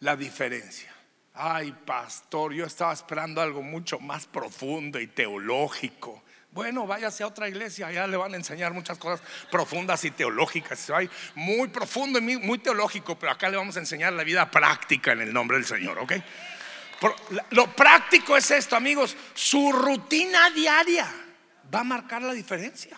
la 0.00 0.16
diferencia. 0.16 0.92
Ay, 1.34 1.72
pastor, 1.72 2.52
yo 2.52 2.64
estaba 2.64 2.92
esperando 2.92 3.40
algo 3.40 3.62
mucho 3.62 3.98
más 3.98 4.26
profundo 4.26 5.00
y 5.00 5.08
teológico. 5.08 6.22
Bueno, 6.52 6.86
váyase 6.86 7.24
a 7.24 7.26
otra 7.26 7.48
iglesia, 7.48 7.88
allá 7.88 8.06
le 8.06 8.16
van 8.16 8.32
a 8.32 8.36
enseñar 8.36 8.72
muchas 8.72 8.96
cosas 8.98 9.20
profundas 9.50 10.04
y 10.04 10.12
teológicas. 10.12 10.88
Muy 11.34 11.66
profundo 11.66 12.20
y 12.20 12.22
muy 12.38 12.58
teológico, 12.58 13.18
pero 13.18 13.32
acá 13.32 13.48
le 13.48 13.56
vamos 13.56 13.76
a 13.76 13.80
enseñar 13.80 14.12
la 14.12 14.22
vida 14.22 14.48
práctica 14.48 15.10
en 15.10 15.22
el 15.22 15.32
nombre 15.32 15.56
del 15.56 15.66
Señor, 15.66 15.98
¿ok? 15.98 16.12
Lo 17.50 17.74
práctico 17.74 18.36
es 18.36 18.52
esto, 18.52 18.76
amigos. 18.76 19.16
Su 19.34 19.72
rutina 19.72 20.48
diaria 20.50 21.12
va 21.74 21.80
a 21.80 21.84
marcar 21.84 22.22
la 22.22 22.32
diferencia. 22.32 22.96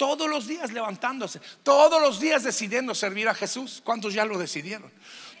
Todos 0.00 0.30
los 0.30 0.46
días 0.46 0.72
levantándose, 0.72 1.42
todos 1.62 2.00
los 2.00 2.18
días 2.20 2.42
decidiendo 2.42 2.94
servir 2.94 3.28
a 3.28 3.34
Jesús. 3.34 3.82
¿Cuántos 3.84 4.14
ya 4.14 4.24
lo 4.24 4.38
decidieron? 4.38 4.90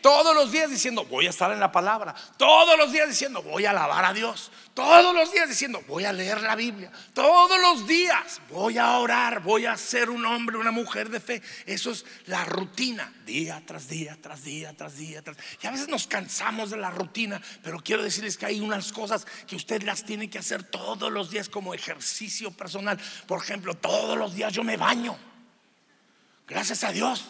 Todos 0.00 0.34
los 0.34 0.50
días 0.50 0.70
diciendo, 0.70 1.04
voy 1.04 1.26
a 1.26 1.30
estar 1.30 1.52
en 1.52 1.60
la 1.60 1.70
palabra. 1.70 2.14
Todos 2.36 2.78
los 2.78 2.92
días 2.92 3.08
diciendo, 3.08 3.42
voy 3.42 3.66
a 3.66 3.70
alabar 3.70 4.04
a 4.04 4.12
Dios. 4.12 4.50
Todos 4.72 5.14
los 5.14 5.30
días 5.32 5.48
diciendo, 5.48 5.82
voy 5.86 6.04
a 6.04 6.12
leer 6.12 6.40
la 6.40 6.56
Biblia. 6.56 6.90
Todos 7.12 7.60
los 7.60 7.86
días 7.86 8.40
voy 8.48 8.78
a 8.78 8.98
orar, 8.98 9.42
voy 9.42 9.66
a 9.66 9.76
ser 9.76 10.08
un 10.08 10.24
hombre, 10.24 10.56
una 10.56 10.70
mujer 10.70 11.10
de 11.10 11.20
fe. 11.20 11.42
Eso 11.66 11.90
es 11.90 12.06
la 12.26 12.44
rutina, 12.44 13.12
día 13.26 13.62
tras 13.66 13.88
día, 13.88 14.16
tras 14.20 14.42
día, 14.44 14.74
tras 14.74 14.96
día. 14.96 15.22
Tras... 15.22 15.36
Y 15.62 15.66
a 15.66 15.70
veces 15.70 15.88
nos 15.88 16.06
cansamos 16.06 16.70
de 16.70 16.78
la 16.78 16.90
rutina, 16.90 17.40
pero 17.62 17.80
quiero 17.80 18.02
decirles 18.02 18.38
que 18.38 18.46
hay 18.46 18.60
unas 18.60 18.92
cosas 18.92 19.26
que 19.46 19.56
usted 19.56 19.82
las 19.82 20.04
tiene 20.04 20.30
que 20.30 20.38
hacer 20.38 20.62
todos 20.62 21.12
los 21.12 21.30
días 21.30 21.48
como 21.48 21.74
ejercicio 21.74 22.50
personal. 22.50 22.98
Por 23.26 23.42
ejemplo, 23.42 23.74
todos 23.74 24.16
los 24.16 24.34
días 24.34 24.52
yo 24.52 24.64
me 24.64 24.76
baño. 24.76 25.18
Gracias 26.48 26.84
a 26.84 26.92
Dios. 26.92 27.26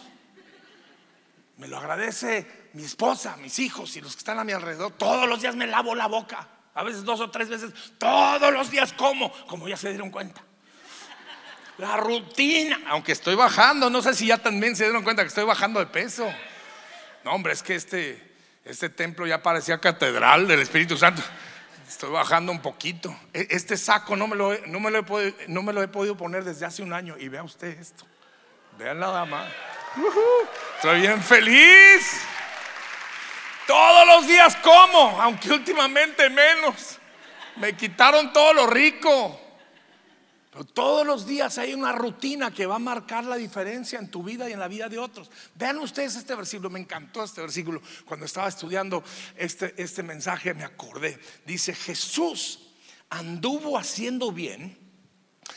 Me 1.56 1.68
lo 1.68 1.76
agradece 1.76 2.59
mi 2.72 2.84
esposa, 2.84 3.36
mis 3.38 3.58
hijos 3.58 3.96
y 3.96 4.00
los 4.00 4.14
que 4.14 4.20
están 4.20 4.38
a 4.38 4.44
mi 4.44 4.52
alrededor, 4.52 4.92
todos 4.92 5.28
los 5.28 5.40
días 5.40 5.56
me 5.56 5.66
lavo 5.66 5.94
la 5.94 6.06
boca. 6.06 6.48
A 6.74 6.84
veces 6.84 7.04
dos 7.04 7.20
o 7.20 7.30
tres 7.30 7.48
veces, 7.48 7.72
todos 7.98 8.52
los 8.52 8.70
días 8.70 8.92
como, 8.92 9.32
como 9.46 9.68
ya 9.68 9.76
se 9.76 9.90
dieron 9.90 10.10
cuenta. 10.10 10.42
La 11.78 11.96
rutina, 11.96 12.78
aunque 12.88 13.12
estoy 13.12 13.34
bajando, 13.34 13.90
no 13.90 14.02
sé 14.02 14.14
si 14.14 14.26
ya 14.26 14.38
también 14.38 14.76
se 14.76 14.84
dieron 14.84 15.02
cuenta 15.02 15.22
que 15.22 15.28
estoy 15.28 15.44
bajando 15.44 15.80
de 15.80 15.86
peso. 15.86 16.30
No, 17.24 17.32
hombre, 17.32 17.52
es 17.52 17.62
que 17.62 17.74
este, 17.74 18.34
este 18.64 18.88
templo 18.88 19.26
ya 19.26 19.42
parecía 19.42 19.78
catedral 19.78 20.46
del 20.46 20.60
Espíritu 20.60 20.96
Santo. 20.96 21.22
Estoy 21.88 22.10
bajando 22.10 22.52
un 22.52 22.60
poquito. 22.60 23.14
E, 23.32 23.48
este 23.50 23.76
saco 23.76 24.14
no 24.14 24.28
me 24.28 24.36
lo, 24.36 24.56
no 24.66 24.78
me 24.78 24.90
lo, 24.90 24.98
he, 24.98 25.02
podido, 25.02 25.34
no 25.48 25.62
me 25.62 25.72
lo 25.72 25.82
he 25.82 25.88
podido 25.88 26.16
poner 26.16 26.44
desde 26.44 26.66
hace 26.66 26.82
un 26.82 26.92
año. 26.92 27.16
Y 27.18 27.28
vea 27.28 27.42
usted 27.42 27.78
esto. 27.78 28.06
Vean 28.78 29.00
nada 29.00 29.24
más. 29.24 29.50
estoy 30.76 31.00
bien 31.00 31.22
feliz. 31.22 32.22
Todos 33.70 34.04
los 34.04 34.26
días 34.26 34.56
como, 34.56 35.22
aunque 35.22 35.52
últimamente 35.52 36.28
menos. 36.28 36.98
Me 37.54 37.76
quitaron 37.76 38.32
todo 38.32 38.52
lo 38.52 38.66
rico. 38.66 39.40
Pero 40.50 40.64
todos 40.64 41.06
los 41.06 41.24
días 41.24 41.56
hay 41.56 41.72
una 41.72 41.92
rutina 41.92 42.50
que 42.50 42.66
va 42.66 42.74
a 42.74 42.80
marcar 42.80 43.22
la 43.22 43.36
diferencia 43.36 44.00
en 44.00 44.10
tu 44.10 44.24
vida 44.24 44.50
y 44.50 44.54
en 44.54 44.58
la 44.58 44.66
vida 44.66 44.88
de 44.88 44.98
otros. 44.98 45.30
Vean 45.54 45.78
ustedes 45.78 46.16
este 46.16 46.34
versículo, 46.34 46.68
me 46.68 46.80
encantó 46.80 47.22
este 47.22 47.42
versículo. 47.42 47.80
Cuando 48.06 48.26
estaba 48.26 48.48
estudiando 48.48 49.04
este, 49.36 49.72
este 49.80 50.02
mensaje 50.02 50.52
me 50.52 50.64
acordé. 50.64 51.20
Dice, 51.46 51.72
Jesús 51.72 52.72
anduvo 53.08 53.78
haciendo 53.78 54.32
bien 54.32 54.76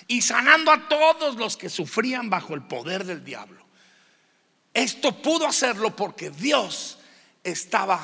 y 0.06 0.22
sanando 0.22 0.72
a 0.72 0.88
todos 0.88 1.36
los 1.38 1.58
que 1.58 1.68
sufrían 1.68 2.30
bajo 2.30 2.54
el 2.54 2.62
poder 2.62 3.06
del 3.06 3.26
diablo. 3.26 3.66
Esto 4.72 5.20
pudo 5.20 5.48
hacerlo 5.48 5.96
porque 5.96 6.30
Dios 6.30 7.00
estaba 7.44 8.00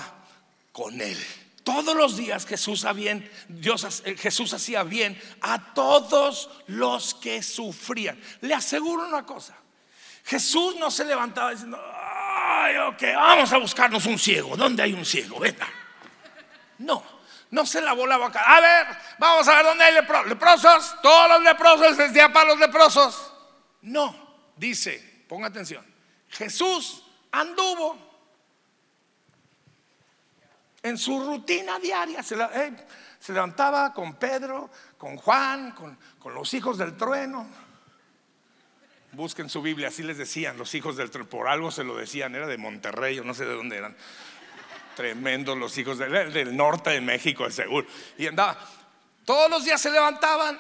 con 0.71 0.99
él. 1.01 1.17
Todos 1.63 1.95
los 1.95 2.17
días 2.17 2.45
Jesús, 2.45 2.83
eh, 2.85 4.15
Jesús 4.17 4.53
hacía 4.53 4.83
bien 4.83 5.21
a 5.41 5.73
todos 5.73 6.49
los 6.67 7.13
que 7.13 7.43
sufrían. 7.43 8.19
Le 8.41 8.53
aseguro 8.53 9.07
una 9.07 9.25
cosa. 9.25 9.55
Jesús 10.25 10.75
no 10.77 10.89
se 10.89 11.05
levantaba 11.05 11.51
diciendo, 11.51 11.79
ay, 11.93 12.75
ok, 12.77 13.01
vamos 13.15 13.51
a 13.53 13.57
buscarnos 13.57 14.05
un 14.05 14.17
ciego. 14.17 14.57
¿Dónde 14.57 14.83
hay 14.83 14.93
un 14.93 15.05
ciego? 15.05 15.39
Venga. 15.39 15.67
No, 16.79 17.03
no 17.51 17.65
se 17.65 17.81
lavó 17.81 18.07
la 18.07 18.17
boca. 18.17 18.41
A 18.41 18.59
ver, 18.59 18.87
vamos 19.17 19.47
a 19.47 19.55
ver 19.55 19.65
dónde 19.65 19.83
hay 19.83 19.93
leprosos. 19.93 20.95
Todos 21.01 21.29
los 21.29 21.43
leprosos 21.43 21.97
desde 21.97 22.29
para 22.29 22.49
los 22.49 22.59
leprosos. 22.59 23.31
No, 23.81 24.51
dice, 24.55 25.23
ponga 25.27 25.47
atención. 25.47 25.85
Jesús 26.29 27.03
anduvo 27.31 28.08
en 30.83 30.97
su 30.97 31.19
rutina 31.23 31.79
diaria. 31.79 32.23
Se, 32.23 32.35
eh, 32.35 32.73
levantaba 33.27 33.93
con 33.93 34.15
Pedro, 34.15 34.69
con 34.97 35.17
Juan, 35.17 35.71
con, 35.71 35.97
los 36.33 36.53
hijos 36.53 36.77
del 36.77 36.95
trueno. 36.95 37.47
Busquen 39.11 39.49
su 39.49 39.61
Biblia, 39.61 39.87
así 39.87 40.03
les 40.03 40.17
decían 40.17 40.57
los 40.57 40.73
hijos 40.75 40.95
del 40.95 41.09
trueno. 41.09 41.29
Por 41.29 41.47
algo 41.47 41.71
se 41.71 41.83
lo 41.83 41.97
decían, 41.97 42.35
era 42.35 42.47
de 42.47 42.57
Monterrey 42.57 43.19
o 43.19 43.23
no 43.23 43.33
sé 43.33 43.45
de 43.45 43.55
dónde 43.55 43.77
eran. 43.77 43.95
Tremendos 44.95 45.57
los 45.57 45.77
hijos 45.77 45.97
del, 45.97 46.55
norte 46.55 46.91
de 46.91 47.01
México, 47.01 47.49
seguro. 47.49 47.87
Y 48.17 48.27
andaba. 48.27 48.57
Todos 49.25 49.49
los 49.49 49.63
días 49.63 49.81
se 49.81 49.91
levantaban 49.91 50.59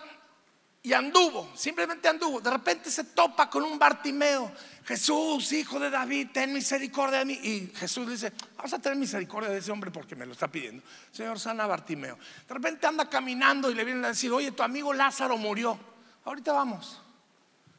y 0.81 0.93
anduvo, 0.93 1.51
simplemente 1.55 2.07
anduvo. 2.07 2.39
De 2.39 2.49
repente 2.49 2.89
se 2.89 3.03
topa 3.03 3.49
con 3.49 3.63
un 3.63 3.77
Bartimeo. 3.77 4.51
Jesús, 4.85 5.51
hijo 5.51 5.77
de 5.79 5.89
David, 5.89 6.29
ten 6.33 6.53
misericordia 6.53 7.19
de 7.19 7.25
mí. 7.25 7.33
Y 7.33 7.71
Jesús 7.75 8.09
dice, 8.09 8.31
vamos 8.55 8.73
a 8.73 8.79
tener 8.79 8.97
misericordia 8.97 9.49
de 9.49 9.57
ese 9.57 9.71
hombre 9.71 9.91
porque 9.91 10.15
me 10.15 10.25
lo 10.25 10.31
está 10.31 10.47
pidiendo. 10.47 10.81
Señor, 11.11 11.39
sana 11.39 11.67
Bartimeo. 11.67 12.17
De 12.47 12.53
repente 12.53 12.87
anda 12.87 13.09
caminando 13.09 13.69
y 13.69 13.75
le 13.75 13.83
vienen 13.83 14.05
a 14.05 14.09
decir, 14.09 14.31
oye, 14.31 14.51
tu 14.51 14.63
amigo 14.63 14.93
Lázaro 14.93 15.37
murió. 15.37 15.77
Ahorita 16.23 16.53
vamos. 16.53 17.01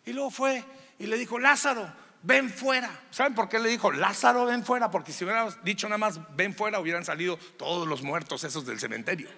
Y 0.04 0.12
luego 0.12 0.30
fue 0.30 0.62
y 0.99 1.07
le 1.07 1.16
dijo, 1.16 1.38
Lázaro, 1.38 1.90
ven 2.23 2.50
fuera. 2.50 2.90
¿Saben 3.11 3.35
por 3.35 3.49
qué 3.49 3.59
le 3.59 3.71
dijo, 3.71 3.90
Lázaro, 3.90 4.45
ven 4.45 4.62
fuera? 4.62 4.90
Porque 4.90 5.12
si 5.12 5.25
hubiera 5.25 5.49
dicho 5.62 5.88
nada 5.88 5.99
más, 5.99 6.21
ven 6.37 6.54
fuera, 6.54 6.78
hubieran 6.78 7.04
salido 7.04 7.38
todos 7.57 7.88
los 7.88 8.02
muertos 8.02 8.45
esos 8.45 8.66
del 8.66 8.78
cementerio. 8.78 9.28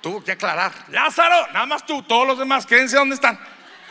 Tuvo 0.00 0.24
que 0.24 0.32
aclarar. 0.32 0.72
Lázaro, 0.88 1.48
nada 1.52 1.66
más 1.66 1.84
tú, 1.84 2.02
todos 2.02 2.26
los 2.26 2.38
demás, 2.38 2.66
quédense 2.66 2.96
donde 2.96 3.14
están. 3.14 3.38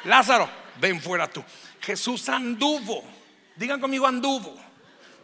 Lázaro, 0.05 0.49
ven 0.79 1.01
fuera 1.01 1.27
tú. 1.27 1.43
Jesús 1.81 2.27
anduvo. 2.29 3.03
Digan 3.55 3.79
conmigo, 3.79 4.07
anduvo. 4.07 4.55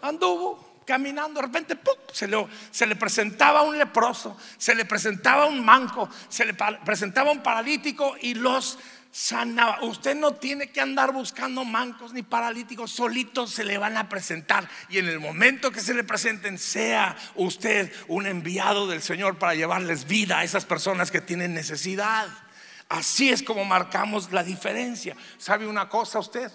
Anduvo 0.01 0.81
caminando. 0.85 1.41
De 1.41 1.47
repente, 1.47 1.77
Se, 2.11 2.27
le, 2.27 2.47
se 2.71 2.85
le 2.85 2.95
presentaba 2.95 3.63
un 3.63 3.77
leproso, 3.77 4.37
se 4.57 4.75
le 4.75 4.85
presentaba 4.85 5.45
un 5.45 5.65
manco, 5.65 6.07
se 6.29 6.45
le 6.45 6.53
presentaba 6.53 7.31
un 7.31 7.41
paralítico 7.41 8.15
y 8.21 8.35
los 8.35 8.77
sanaba. 9.15 9.81
Usted 9.81 10.13
no 10.13 10.33
tiene 10.33 10.71
que 10.71 10.81
andar 10.81 11.13
buscando 11.13 11.63
mancos 11.63 12.11
ni 12.11 12.21
paralíticos, 12.21 12.91
solitos 12.91 13.49
se 13.49 13.63
le 13.63 13.77
van 13.77 13.95
a 13.95 14.09
presentar. 14.09 14.67
Y 14.89 14.97
en 14.97 15.07
el 15.07 15.21
momento 15.21 15.71
que 15.71 15.79
se 15.79 15.93
le 15.93 16.03
presenten, 16.03 16.57
sea 16.57 17.15
usted 17.35 17.93
un 18.09 18.27
enviado 18.27 18.87
del 18.87 19.01
Señor 19.01 19.39
para 19.39 19.55
llevarles 19.55 20.05
vida 20.05 20.39
a 20.39 20.43
esas 20.43 20.65
personas 20.65 21.11
que 21.11 21.21
tienen 21.21 21.53
necesidad. 21.53 22.27
Así 22.89 23.29
es 23.29 23.41
como 23.41 23.63
marcamos 23.63 24.33
la 24.33 24.43
diferencia. 24.43 25.15
¿Sabe 25.37 25.65
una 25.65 25.87
cosa 25.87 26.19
usted? 26.19 26.51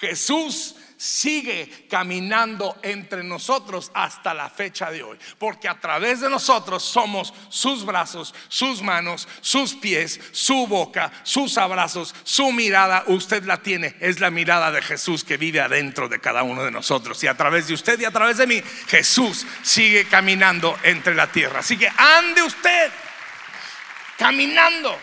Jesús 0.00 0.76
sigue 1.00 1.86
caminando 1.88 2.78
entre 2.82 3.24
nosotros 3.24 3.90
hasta 3.94 4.34
la 4.34 4.50
fecha 4.50 4.90
de 4.90 5.02
hoy, 5.02 5.18
porque 5.38 5.66
a 5.66 5.80
través 5.80 6.20
de 6.20 6.28
nosotros 6.28 6.82
somos 6.82 7.32
sus 7.48 7.86
brazos, 7.86 8.34
sus 8.48 8.82
manos, 8.82 9.26
sus 9.40 9.74
pies, 9.74 10.20
su 10.32 10.66
boca, 10.66 11.10
sus 11.22 11.56
abrazos, 11.56 12.14
su 12.22 12.52
mirada, 12.52 13.04
usted 13.06 13.44
la 13.44 13.62
tiene, 13.62 13.96
es 14.00 14.20
la 14.20 14.30
mirada 14.30 14.70
de 14.70 14.82
Jesús 14.82 15.24
que 15.24 15.38
vive 15.38 15.60
adentro 15.60 16.06
de 16.06 16.20
cada 16.20 16.42
uno 16.42 16.64
de 16.64 16.70
nosotros 16.70 17.24
y 17.24 17.28
a 17.28 17.36
través 17.36 17.66
de 17.68 17.74
usted 17.74 17.98
y 17.98 18.04
a 18.04 18.10
través 18.10 18.36
de 18.36 18.46
mí, 18.46 18.62
Jesús 18.88 19.46
sigue 19.62 20.06
caminando 20.06 20.78
entre 20.82 21.14
la 21.14 21.32
tierra. 21.32 21.60
Así 21.60 21.78
que 21.78 21.90
ande 21.96 22.42
usted 22.42 22.90
caminando, 24.18 24.98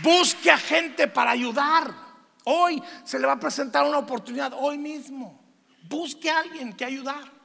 busque 0.00 0.50
a 0.50 0.56
gente 0.56 1.08
para 1.08 1.32
ayudar. 1.32 2.01
Hoy 2.44 2.82
se 3.04 3.18
le 3.18 3.26
va 3.26 3.34
a 3.34 3.40
presentar 3.40 3.84
una 3.84 3.98
oportunidad, 3.98 4.52
hoy 4.56 4.78
mismo. 4.78 5.40
Busque 5.88 6.30
a 6.30 6.40
alguien 6.40 6.72
que 6.72 6.84
ayudar. 6.84 7.42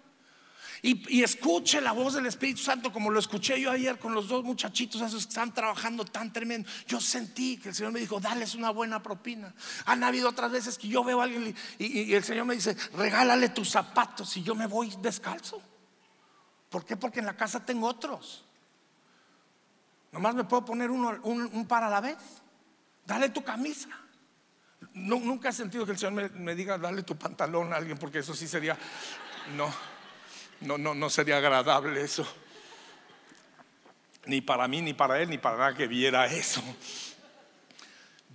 Y, 0.84 1.24
escuche 1.24 1.82
la 1.82 1.92
voz 1.92 2.14
del 2.14 2.28
Espíritu 2.28 2.62
Santo 2.62 2.94
como 2.94 3.10
lo 3.10 3.20
escuché 3.20 3.60
yo 3.60 3.72
ayer 3.72 3.98
con 3.98 4.14
los 4.14 4.28
dos 4.28 4.44
muchachitos 4.44 5.02
esos 5.02 5.26
que 5.26 5.30
están 5.30 5.54
trabajando 5.54 6.06
tan 6.06 6.32
tremendo. 6.32 6.70
Yo 6.88 7.02
sentí 7.02 7.58
que 7.58 7.70
el 7.70 7.76
Señor 7.76 7.92
me 7.92 8.00
dijo, 8.00 8.20
dales 8.20 8.54
una 8.54 8.70
buena 8.70 9.02
propina. 9.02 9.54
Han 9.86 10.04
habido 10.04 10.30
otras 10.30 10.52
veces 10.52 10.78
que 10.78 10.88
yo 10.88 11.04
veo 11.04 11.20
a 11.20 11.24
alguien 11.24 11.56
y, 11.80 12.14
el 12.14 12.24
Señor 12.24 12.46
me 12.46 12.56
dice, 12.56 12.78
regálale 12.94 13.50
tus 13.50 13.72
zapatos 13.72 14.38
y 14.38 14.44
yo 14.44 14.54
me 14.54 14.68
voy 14.68 14.94
descalzo. 15.02 15.62
¿Por 16.70 16.86
qué? 16.86 16.96
Porque 16.96 17.20
en 17.20 17.26
la 17.26 17.36
casa 17.36 17.66
tengo 17.66 17.88
otros. 17.88 18.46
Nomás 20.12 20.36
me 20.36 20.44
puedo 20.44 20.64
poner 20.64 20.92
uno, 20.92 21.20
un, 21.24 21.42
un 21.42 21.68
par 21.68 21.84
a 21.84 21.90
la 21.90 22.02
vez. 22.02 22.18
Dale 23.06 23.30
tu 23.30 23.44
camisa 23.44 23.90
nunca 24.94 25.50
he 25.50 25.54
sentido 25.54 25.86
que 25.86 25.92
el 25.92 25.98
Señor 25.98 26.32
me, 26.34 26.56
diga, 26.56 26.78
dale 26.78 27.04
tu 27.04 27.18
pantalón 27.18 27.74
a 27.74 27.78
alguien, 27.78 27.98
porque 27.98 28.20
eso 28.20 28.34
sí 28.34 28.48
sería, 28.48 28.78
no, 29.56 29.74
no, 30.62 30.78
no, 30.78 30.94
no 30.94 31.10
sería 31.10 31.38
agradable 31.38 32.02
eso. 32.02 32.28
Ni 34.26 34.42
para 34.42 34.68
mí, 34.68 34.82
ni 34.82 34.94
para 34.94 35.22
él, 35.22 35.30
ni 35.30 35.38
para 35.38 35.58
nada 35.58 35.74
que 35.74 35.88
viera 35.88 36.26
eso. 36.26 36.62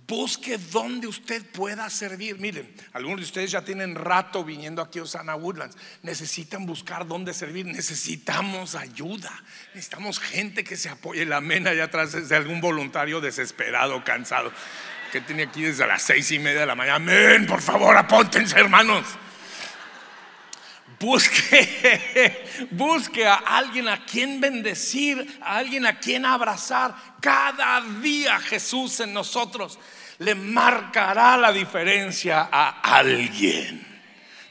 Busque 0.07 0.57
donde 0.57 1.07
usted 1.07 1.45
pueda 1.51 1.89
servir. 1.89 2.37
Miren, 2.37 2.75
algunos 2.91 3.21
de 3.21 3.25
ustedes 3.25 3.51
ya 3.51 3.63
tienen 3.63 3.95
rato 3.95 4.43
viniendo 4.43 4.81
aquí 4.81 4.99
a 4.99 5.03
Osana 5.03 5.35
Woodlands. 5.35 5.77
Necesitan 6.01 6.65
buscar 6.65 7.07
dónde 7.07 7.33
servir. 7.33 7.65
Necesitamos 7.65 8.75
ayuda. 8.75 9.31
Necesitamos 9.73 10.19
gente 10.19 10.63
que 10.63 10.75
se 10.75 10.89
apoye. 10.89 11.25
La 11.25 11.39
mena 11.39 11.69
allá 11.69 11.85
atrás 11.85 12.27
de 12.27 12.35
algún 12.35 12.59
voluntario 12.59 13.21
desesperado, 13.21 14.03
cansado 14.03 14.51
que 15.13 15.21
tiene 15.21 15.43
aquí 15.43 15.61
desde 15.61 15.85
las 15.85 16.01
seis 16.01 16.31
y 16.31 16.39
media 16.39 16.61
de 16.61 16.65
la 16.65 16.73
mañana. 16.73 16.95
Amén, 16.95 17.45
por 17.45 17.61
favor, 17.61 17.95
apóntense, 17.95 18.59
hermanos. 18.59 19.05
Busque, 20.99 22.47
busque 22.71 23.27
a 23.27 23.35
alguien 23.35 23.89
a 23.89 24.03
quien 24.05 24.41
bendecir, 24.41 25.39
a 25.43 25.57
alguien 25.57 25.85
a 25.85 25.99
quien 25.99 26.25
abrazar. 26.25 26.95
Cada 27.21 27.81
día 28.01 28.39
Jesús 28.39 29.01
en 29.01 29.13
nosotros 29.13 29.77
le 30.17 30.33
marcará 30.33 31.37
la 31.37 31.51
diferencia 31.51 32.49
a 32.51 32.79
alguien. 32.97 33.85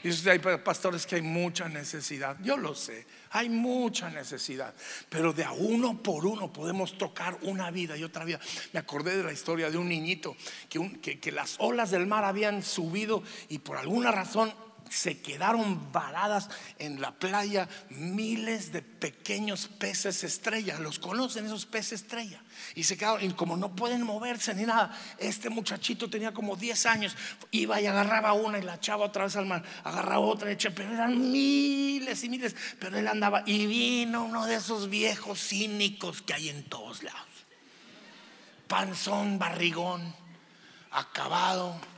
Dice 0.01 0.17
usted, 0.17 0.31
hay 0.31 0.57
pastores 0.59 1.05
que 1.05 1.15
hay 1.15 1.21
mucha 1.21 1.67
necesidad. 1.67 2.37
Yo 2.41 2.55
lo 2.55 2.73
sé. 2.73 3.05
Hay 3.35 3.49
mucha 3.49 4.11
necesidad, 4.11 4.75
pero 5.09 5.33
de 5.33 5.43
a 5.43 5.51
uno 5.51 6.01
por 6.03 6.23
uno 6.25 6.53
podemos 6.53 6.99
tocar 6.99 7.35
una 7.41 7.71
vida 7.71 7.97
y 7.97 8.03
otra 8.03 8.25
vida. 8.25 8.39
Me 8.73 8.79
acordé 8.79 9.17
de 9.17 9.23
la 9.23 9.33
historia 9.33 9.71
de 9.71 9.77
un 9.79 9.89
niñito 9.89 10.35
que, 10.69 11.19
que 11.19 11.31
las 11.31 11.55
olas 11.57 11.89
del 11.89 12.05
mar 12.05 12.25
habían 12.25 12.61
subido 12.61 13.23
y 13.49 13.57
por 13.57 13.77
alguna 13.77 14.11
razón 14.11 14.53
se 14.93 15.19
quedaron 15.21 15.91
varadas 15.91 16.49
en 16.77 17.01
la 17.01 17.11
playa 17.11 17.67
miles 17.89 18.71
de 18.71 18.83
pequeños 18.83 19.67
peces 19.67 20.23
estrella. 20.23 20.77
Los 20.79 20.99
conocen 20.99 21.47
esos 21.47 21.65
peces 21.65 22.03
estrella. 22.03 22.43
Y 22.75 22.83
se 22.83 22.95
quedaron, 22.95 23.23
y 23.23 23.33
como 23.33 23.57
no 23.57 23.75
pueden 23.75 24.03
moverse 24.03 24.53
ni 24.53 24.63
nada, 24.63 24.95
este 25.17 25.49
muchachito 25.49 26.11
tenía 26.11 26.31
como 26.31 26.55
10 26.55 26.85
años, 26.85 27.17
iba 27.49 27.81
y 27.81 27.87
agarraba 27.87 28.33
una 28.33 28.59
y 28.59 28.61
la 28.61 28.75
echaba 28.75 29.05
otra 29.05 29.23
vez 29.23 29.35
al 29.35 29.47
mar, 29.47 29.63
agarraba 29.83 30.19
otra 30.19 30.51
y 30.51 30.53
echaba, 30.53 30.75
pero 30.75 30.93
eran 30.93 31.31
miles 31.31 32.23
y 32.23 32.29
miles. 32.29 32.55
Pero 32.79 32.97
él 32.99 33.07
andaba 33.07 33.41
y 33.47 33.65
vino 33.65 34.23
uno 34.23 34.45
de 34.45 34.55
esos 34.55 34.89
viejos 34.89 35.39
cínicos 35.39 36.21
que 36.21 36.35
hay 36.35 36.49
en 36.49 36.63
todos 36.65 37.01
lados. 37.01 37.19
Panzón, 38.67 39.39
barrigón, 39.39 40.15
acabado 40.91 41.92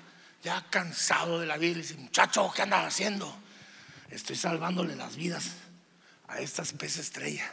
ya 0.45 0.63
cansado 0.69 1.39
de 1.39 1.47
la 1.47 1.57
vida, 1.57 1.79
y 1.79 1.81
dice, 1.81 1.95
muchacho, 1.95 2.51
¿qué 2.55 2.61
andas 2.61 2.85
haciendo? 2.85 3.35
Estoy 4.11 4.35
salvándole 4.35 4.95
las 4.95 5.15
vidas 5.15 5.53
a 6.27 6.39
estas 6.39 6.71
peces 6.73 7.07
estrella. 7.07 7.51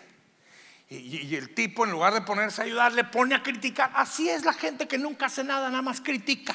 Y, 0.90 0.96
y 1.26 1.36
el 1.36 1.54
tipo 1.54 1.86
en 1.86 1.90
lugar 1.90 2.12
de 2.12 2.20
ponerse 2.20 2.60
a 2.60 2.64
ayudar 2.66 2.92
le 2.92 3.04
pone 3.04 3.34
a 3.34 3.42
criticar. 3.42 3.90
Así 3.94 4.28
es 4.28 4.44
la 4.44 4.52
gente 4.52 4.86
que 4.86 4.98
nunca 4.98 5.26
hace 5.26 5.42
nada, 5.42 5.70
nada 5.70 5.80
más 5.80 6.02
critica. 6.02 6.54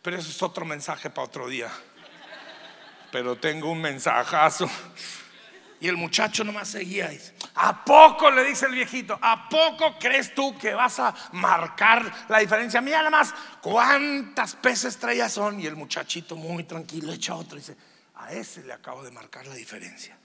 Pero 0.00 0.16
eso 0.16 0.30
es 0.30 0.42
otro 0.44 0.64
mensaje 0.64 1.10
para 1.10 1.26
otro 1.26 1.48
día. 1.48 1.68
Pero 3.10 3.36
tengo 3.36 3.72
un 3.72 3.80
mensajazo. 3.80 4.70
Y 5.80 5.88
el 5.88 5.96
muchacho 5.96 6.42
nomás 6.42 6.68
seguía. 6.68 7.08
dice, 7.08 7.34
¿A 7.54 7.84
poco 7.84 8.30
le 8.30 8.44
dice 8.44 8.66
el 8.66 8.72
viejito? 8.72 9.18
¿A 9.20 9.48
poco 9.48 9.96
crees 9.98 10.34
tú 10.34 10.56
que 10.58 10.74
vas 10.74 10.98
a 10.98 11.14
marcar 11.32 12.26
la 12.28 12.38
diferencia? 12.38 12.80
Mira 12.80 12.98
nada 12.98 13.10
más 13.10 13.34
cuántas 13.60 14.56
peces 14.56 14.94
estrellas 14.94 15.32
son. 15.32 15.60
Y 15.60 15.66
el 15.66 15.76
muchachito 15.76 16.34
muy 16.34 16.64
tranquilo 16.64 17.12
echa 17.12 17.34
otro 17.34 17.56
dice, 17.56 17.76
a 18.16 18.32
ese 18.32 18.64
le 18.64 18.72
acabo 18.72 19.04
de 19.04 19.12
marcar 19.12 19.46
la 19.46 19.54
diferencia. 19.54 20.18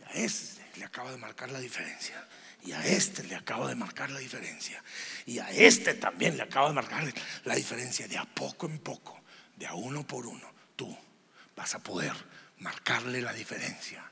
Y 0.00 0.04
a 0.04 0.24
ese 0.24 0.62
le 0.76 0.84
acabo 0.86 1.10
de 1.10 1.18
marcar 1.18 1.50
la 1.50 1.58
diferencia. 1.58 2.26
Y 2.64 2.72
a 2.72 2.82
este 2.86 3.24
le 3.24 3.34
acabo 3.34 3.68
de 3.68 3.74
marcar 3.74 4.10
la 4.10 4.20
diferencia. 4.20 4.82
Y 5.26 5.38
a 5.38 5.50
este 5.50 5.94
también 5.94 6.36
le 6.36 6.44
acabo 6.44 6.68
de 6.68 6.74
marcar 6.74 7.04
la 7.44 7.54
diferencia. 7.54 8.08
De 8.08 8.16
a 8.16 8.24
poco 8.24 8.66
en 8.66 8.78
poco, 8.78 9.20
de 9.56 9.66
a 9.66 9.74
uno 9.74 10.06
por 10.06 10.26
uno, 10.26 10.50
tú 10.76 10.96
vas 11.54 11.74
a 11.74 11.80
poder 11.80 12.12
marcarle 12.58 13.20
la 13.20 13.32
diferencia 13.34 14.11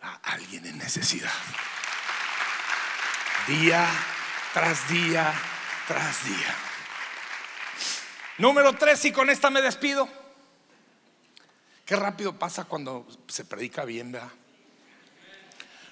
a 0.00 0.14
alguien 0.32 0.66
en 0.66 0.78
necesidad. 0.78 1.32
Día 3.46 3.88
tras 4.52 4.88
día 4.88 5.32
tras 5.86 6.24
día. 6.24 6.54
Número 8.38 8.74
tres, 8.74 9.04
y 9.04 9.12
con 9.12 9.30
esta 9.30 9.50
me 9.50 9.62
despido. 9.62 10.08
Qué 11.84 11.96
rápido 11.96 12.38
pasa 12.38 12.64
cuando 12.64 13.06
se 13.28 13.44
predica 13.44 13.84
bien, 13.84 14.12
¿verdad? 14.12 14.30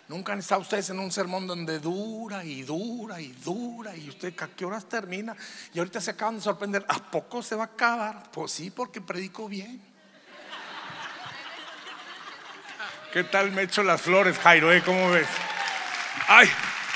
Nunca 0.09 0.35
han 0.35 0.40
estado 0.40 0.61
ustedes 0.61 0.90
en 0.90 0.99
un 0.99 1.11
sermón 1.11 1.47
donde 1.47 1.79
dura 1.79 2.45
y 2.45 2.62
dura 2.62 3.21
y 3.21 3.29
dura 3.33 3.97
y 3.97 4.11
usted 4.11 4.35
a 4.38 4.49
qué 4.49 4.67
horas 4.67 4.87
termina 4.87 5.35
y 5.73 5.79
ahorita 5.79 5.99
se 6.01 6.11
acaban 6.11 6.37
de 6.37 6.43
sorprender, 6.43 6.85
¿a 6.88 7.11
poco 7.11 7.43
se 7.43 7.55
va 7.55 7.62
a 7.62 7.67
acabar? 7.67 8.31
Pues 8.31 8.53
sí, 8.53 8.71
porque 8.71 9.01
predico 9.01 9.49
bien. 9.49 9.94
¿Qué 13.14 13.22
tal 13.22 13.53
me 13.53 13.62
echo 13.62 13.85
las 13.85 14.03
flores, 14.03 14.37
Jairo? 14.40 14.72
eh? 14.72 14.83
¿Cómo 14.85 15.09
ves? 15.09 15.29
Ay, 16.27 16.50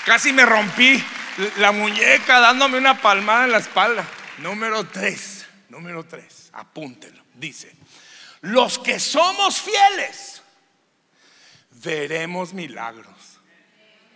casi 0.04 0.33
me 0.33 0.44
rompí 0.44 1.00
la 1.59 1.70
muñeca 1.70 2.40
dándome 2.40 2.76
una 2.76 3.00
palmada 3.00 3.44
en 3.44 3.52
la 3.52 3.59
espalda. 3.59 4.04
Número 4.38 4.83
tres, 4.83 5.46
número 5.68 6.02
tres, 6.02 6.50
apúntelo. 6.54 7.22
Dice, 7.35 7.72
los 8.40 8.81
que 8.81 8.98
somos 8.98 9.61
fieles, 9.61 10.42
veremos 11.70 12.52
milagros. 12.52 13.38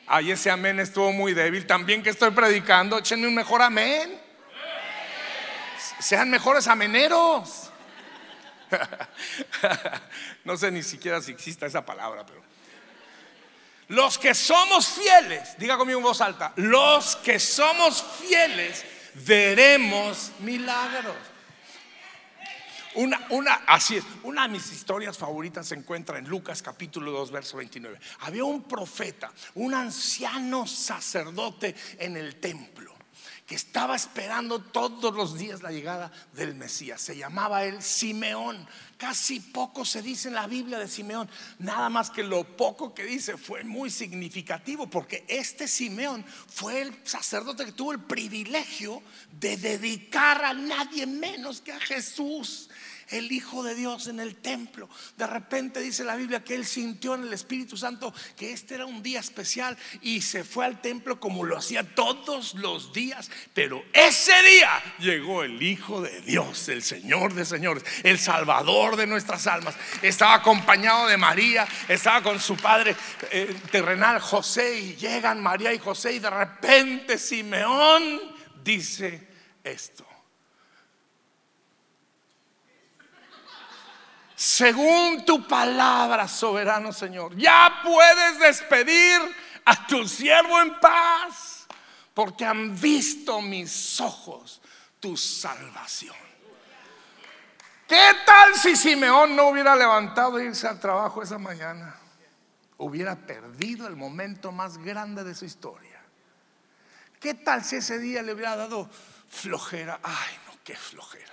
Ay, 0.09 0.33
ese 0.33 0.51
amén 0.51 0.81
estuvo 0.81 1.13
muy 1.13 1.35
débil. 1.35 1.69
También 1.69 2.03
que 2.03 2.11
estoy 2.11 2.33
predicando, 2.33 2.99
échenme 2.99 3.29
un 3.29 3.35
mejor 3.37 3.63
amén. 3.63 4.21
Sean 6.01 6.29
mejores 6.31 6.67
ameneros. 6.67 7.72
no 10.45 10.57
sé 10.57 10.71
ni 10.71 10.83
siquiera 10.83 11.21
si 11.21 11.33
exista 11.33 11.67
esa 11.67 11.85
palabra, 11.85 12.25
pero. 12.27 12.43
Los 13.89 14.17
que 14.19 14.35
somos 14.35 14.89
fieles, 14.89 15.57
diga 15.59 15.77
conmigo 15.77 15.99
en 15.99 16.05
voz 16.05 16.21
alta, 16.21 16.53
los 16.57 17.17
que 17.17 17.39
somos 17.39 18.03
fieles 18.03 18.85
veremos 19.15 20.33
milagros. 20.41 21.17
Una, 22.95 23.27
una, 23.31 23.55
así 23.67 23.97
es, 23.97 24.05
una 24.23 24.43
de 24.43 24.49
mis 24.49 24.71
historias 24.71 25.17
favoritas 25.17 25.67
se 25.67 25.75
encuentra 25.75 26.19
en 26.19 26.29
Lucas 26.29 26.63
capítulo 26.63 27.11
2, 27.13 27.31
verso 27.31 27.57
29. 27.57 27.99
Había 28.21 28.45
un 28.45 28.63
profeta, 28.65 29.33
un 29.55 29.75
anciano 29.75 30.67
sacerdote 30.67 31.75
en 31.99 32.17
el 32.17 32.37
templo 32.37 32.92
estaba 33.55 33.97
esperando 33.97 34.61
todos 34.61 35.15
los 35.15 35.39
días 35.39 35.63
la 35.63 35.73
llegada 35.73 36.13
del 36.35 36.55
Mesías. 36.55 37.01
Se 37.01 37.17
llamaba 37.17 37.65
él 37.65 37.83
Simeón. 37.83 38.67
Casi 38.97 39.41
poco 39.41 39.85
se 39.85 40.01
dice 40.01 40.29
en 40.29 40.35
la 40.35 40.47
Biblia 40.47 40.79
de 40.79 40.89
Simeón. 40.89 41.29
Nada 41.59 41.89
más 41.89 42.11
que 42.11 42.23
lo 42.23 42.45
poco 42.57 42.95
que 42.95 43.05
dice 43.05 43.37
fue 43.37 43.65
muy 43.65 43.91
significativo 43.91 44.89
porque 44.89 45.25
este 45.29 45.67
Simeón 45.67 46.25
fue 46.49 46.83
el 46.83 46.95
sacerdote 47.05 47.65
que 47.65 47.73
tuvo 47.73 47.93
el 47.93 48.01
privilegio 48.01 49.03
de 49.33 49.57
dedicar 49.57 50.45
a 50.45 50.55
nadie 50.55 51.07
menos 51.07 51.61
que 51.61 51.73
a 51.73 51.81
Jesús 51.81 52.71
el 53.09 53.31
Hijo 53.33 53.63
de 53.63 53.75
Dios 53.75 54.07
en 54.07 54.21
el 54.21 54.37
templo. 54.37 54.89
De 55.17 55.27
repente 55.27 55.81
dice 55.81 56.05
la 56.05 56.17
Biblia 56.17 56.45
que 56.45 56.55
él 56.55 56.67
sintió 56.67 57.15
en 57.15 57.23
el 57.23 57.33
Espíritu 57.33 57.77
Santo 57.77 58.13
que 58.37 58.53
este 58.53 58.75
era 58.75 58.87
un 58.87 59.03
día 59.03 59.21
especial 59.21 59.77
y 60.01 60.21
se 60.21 60.45
fue 60.45 60.65
al 60.65 60.81
templo 60.81 61.21
como 61.21 61.45
lo 61.45 61.57
hacía 61.57 61.83
todos 61.95 62.55
los 62.55 62.93
días. 62.93 63.31
Pero 63.55 63.85
ese 63.93 64.33
día 64.43 64.83
llegó 64.99 65.43
el 65.43 65.63
Hijo 65.63 66.01
de 66.01 66.21
Dios, 66.23 66.69
el 66.69 66.83
Señor 66.83 67.35
de 67.35 67.45
señores, 67.45 67.85
el 68.03 68.19
Salvador 68.19 68.97
de 68.97 69.07
nuestras 69.07 69.47
almas. 69.47 69.75
Estaba 70.03 70.35
acompañado 70.35 71.07
de 71.07 71.17
María, 71.17 71.67
estaba 71.89 72.23
con 72.23 72.41
su 72.41 72.57
padre 72.57 72.97
eh, 73.31 73.55
terrenal 73.71 74.21
José 74.21 74.79
y 74.79 74.97
llegan 74.97 75.43
María 75.43 75.73
y 75.73 75.79
José 75.79 76.15
y 76.15 76.19
de 76.19 76.31
repente 76.31 77.19
Simeón 77.19 78.21
dice 78.63 79.29
esto. 79.65 80.12
Según 84.43 85.25
tu 85.25 85.47
palabra, 85.47 86.27
soberano 86.27 86.93
Señor. 86.93 87.37
Ya 87.37 87.81
puedes 87.85 88.41
despedir 88.41 89.21
a 89.65 89.87
tu 89.87 90.09
siervo 90.09 90.61
en 90.61 90.81
paz, 90.81 91.69
porque 92.13 92.45
han 92.45 92.75
visto 92.81 93.41
mis 93.41 94.01
ojos 94.01 94.61
tu 94.99 95.17
salvación. 95.17 96.17
¿Qué 97.87 98.11
tal 98.27 98.57
si 98.57 98.75
Simeón 98.75 99.37
no 99.37 99.47
hubiera 99.47 99.77
levantado 99.77 100.41
e 100.41 100.47
irse 100.47 100.67
al 100.67 100.81
trabajo 100.81 101.23
esa 101.23 101.39
mañana? 101.39 101.95
Hubiera 102.79 103.15
perdido 103.15 103.87
el 103.87 103.95
momento 103.95 104.51
más 104.51 104.77
grande 104.77 105.23
de 105.23 105.37
su 105.37 105.45
historia. 105.45 106.01
¿Qué 107.21 107.35
tal 107.35 107.63
si 107.63 107.77
ese 107.77 108.01
día 108.01 108.23
le 108.23 108.33
hubiera 108.33 108.57
dado 108.57 108.91
flojera? 109.29 110.01
Ay, 110.03 110.37
no, 110.49 110.59
qué 110.65 110.75
flojera. 110.75 111.32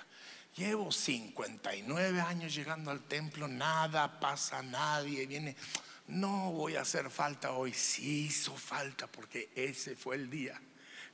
Llevo 0.59 0.91
59 0.91 2.19
años 2.19 2.53
llegando 2.53 2.91
al 2.91 3.07
templo, 3.07 3.47
nada 3.47 4.19
pasa, 4.19 4.61
nadie 4.61 5.25
viene. 5.25 5.55
No 6.07 6.51
voy 6.51 6.75
a 6.75 6.81
hacer 6.81 7.09
falta 7.09 7.53
hoy. 7.53 7.71
Sí 7.73 8.25
hizo 8.25 8.57
falta 8.57 9.07
porque 9.07 9.53
ese 9.55 9.95
fue 9.95 10.17
el 10.17 10.29
día 10.29 10.59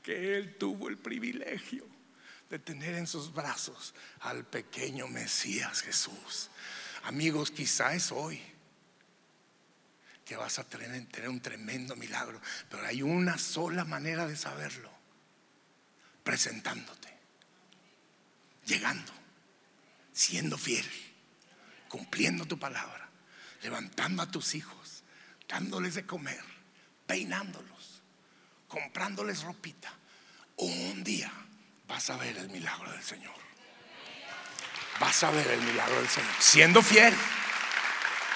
que 0.02 0.36
él 0.36 0.58
tuvo 0.58 0.90
el 0.90 0.98
privilegio 0.98 1.86
de 2.50 2.58
tener 2.58 2.96
en 2.96 3.06
sus 3.06 3.32
brazos 3.32 3.94
al 4.22 4.46
pequeño 4.46 5.08
Mesías 5.08 5.84
Jesús. 5.84 6.50
Amigos, 7.04 7.52
quizá 7.52 7.94
es 7.94 8.12
hoy 8.12 8.42
que 10.26 10.36
vas 10.38 10.58
a 10.58 10.64
tener, 10.64 11.06
tener 11.10 11.30
un 11.30 11.40
tremendo 11.40 11.96
milagro, 11.96 12.42
pero 12.68 12.84
hay 12.84 13.04
una 13.04 13.38
sola 13.38 13.86
manera 13.86 14.26
de 14.26 14.36
saberlo, 14.36 14.90
presentándote, 16.24 17.16
llegando 18.66 19.25
siendo 20.16 20.58
fiel, 20.58 20.90
cumpliendo 21.90 22.46
tu 22.46 22.58
palabra, 22.58 23.10
levantando 23.62 24.24
a 24.24 24.32
tus 24.32 24.56
hijos, 24.56 25.04
dándoles 25.48 25.94
de 25.94 26.06
comer, 26.06 26.42
peinándolos, 27.06 28.02
comprándoles 28.70 29.44
ropita. 29.44 29.94
Un 30.56 31.04
día 31.04 31.32
vas 31.86 32.10
a 32.10 32.18
ver 32.18 32.38
el 32.38 32.50
milagro 32.50 32.90
del 32.92 33.04
Señor. 33.04 33.36
Vas 35.02 35.22
a 35.24 35.32
ver 35.32 35.48
el 35.48 35.62
milagro 35.62 35.98
del 35.98 36.08
Señor. 36.08 36.32
Siendo 36.40 36.82
fiel, 36.82 37.14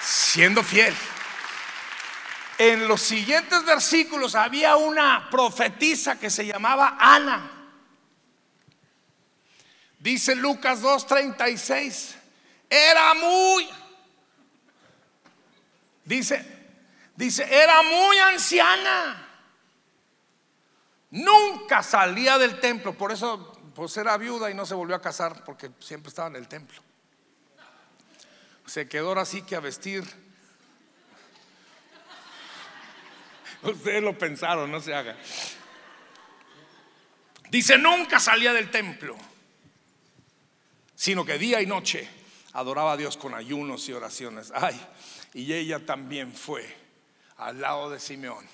siendo 0.02 0.62
fiel. 0.62 0.94
En 2.58 2.86
los 2.88 3.00
siguientes 3.00 3.64
versículos 3.64 4.34
había 4.34 4.76
una 4.76 5.30
profetisa 5.30 6.20
que 6.20 6.28
se 6.28 6.44
llamaba 6.44 6.98
Ana. 7.00 7.59
Dice 10.00 10.34
Lucas 10.34 10.80
2:36, 10.80 12.14
era 12.70 13.12
muy, 13.12 13.68
dice, 16.06 16.42
dice, 17.14 17.46
era 17.54 17.82
muy 17.82 18.16
anciana. 18.16 19.28
Nunca 21.10 21.82
salía 21.82 22.38
del 22.38 22.58
templo, 22.60 22.94
por 22.94 23.12
eso 23.12 23.52
pues 23.74 23.94
era 23.98 24.16
viuda 24.16 24.50
y 24.50 24.54
no 24.54 24.64
se 24.64 24.72
volvió 24.72 24.96
a 24.96 25.02
casar 25.02 25.44
porque 25.44 25.70
siempre 25.80 26.08
estaba 26.08 26.28
en 26.28 26.36
el 26.36 26.48
templo. 26.48 26.80
Se 28.64 28.88
quedó 28.88 29.08
ahora 29.08 29.26
sí 29.26 29.42
que 29.42 29.54
a 29.54 29.60
vestir. 29.60 30.02
Ustedes 33.62 34.02
lo 34.02 34.16
pensaron, 34.16 34.70
no 34.70 34.80
se 34.80 34.94
haga. 34.94 35.14
Dice, 37.50 37.76
nunca 37.76 38.18
salía 38.18 38.54
del 38.54 38.70
templo 38.70 39.14
sino 41.00 41.24
que 41.24 41.38
día 41.38 41.62
y 41.62 41.66
noche 41.66 42.06
adoraba 42.52 42.92
a 42.92 42.96
Dios 42.98 43.16
con 43.16 43.32
ayunos 43.34 43.88
y 43.88 43.94
oraciones. 43.94 44.52
Ay, 44.54 44.78
y 45.32 45.50
ella 45.54 45.86
también 45.86 46.34
fue 46.34 46.62
al 47.38 47.62
lado 47.62 47.88
de 47.88 47.98
Simeón, 47.98 48.44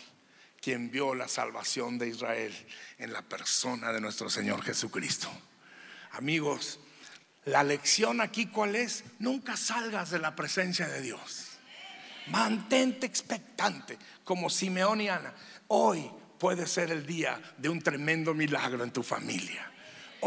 quien 0.61 0.89
vio 0.93 1.17
la 1.17 1.27
salvación 1.27 1.99
de 1.99 2.07
Israel 2.07 2.55
en 2.99 3.13
la 3.13 3.23
persona 3.23 3.93
de 3.93 4.01
nuestro 4.01 4.31
Señor 4.31 4.63
Jesucristo. 4.63 5.29
Amigos, 6.13 6.79
la 7.47 7.65
lección 7.65 8.21
aquí 8.21 8.47
cuál 8.47 8.77
es? 8.77 9.03
Nunca 9.19 9.57
salgas 9.57 10.11
de 10.11 10.21
la 10.21 10.37
presencia 10.37 10.87
de 10.87 11.03
Dios. 11.03 11.59
Mantente 12.29 13.07
expectante 13.07 13.99
como 14.23 14.51
Simeón 14.51 15.01
y 15.01 15.09
Ana. 15.09 15.35
Hoy 15.67 16.09
puede 16.39 16.69
ser 16.69 16.93
el 16.93 17.05
día 17.05 17.43
de 17.59 17.69
un 17.69 17.83
tremendo 17.83 18.35
milagro 18.35 18.85
en 18.85 18.93
tu 18.93 19.03
familia. 19.03 19.73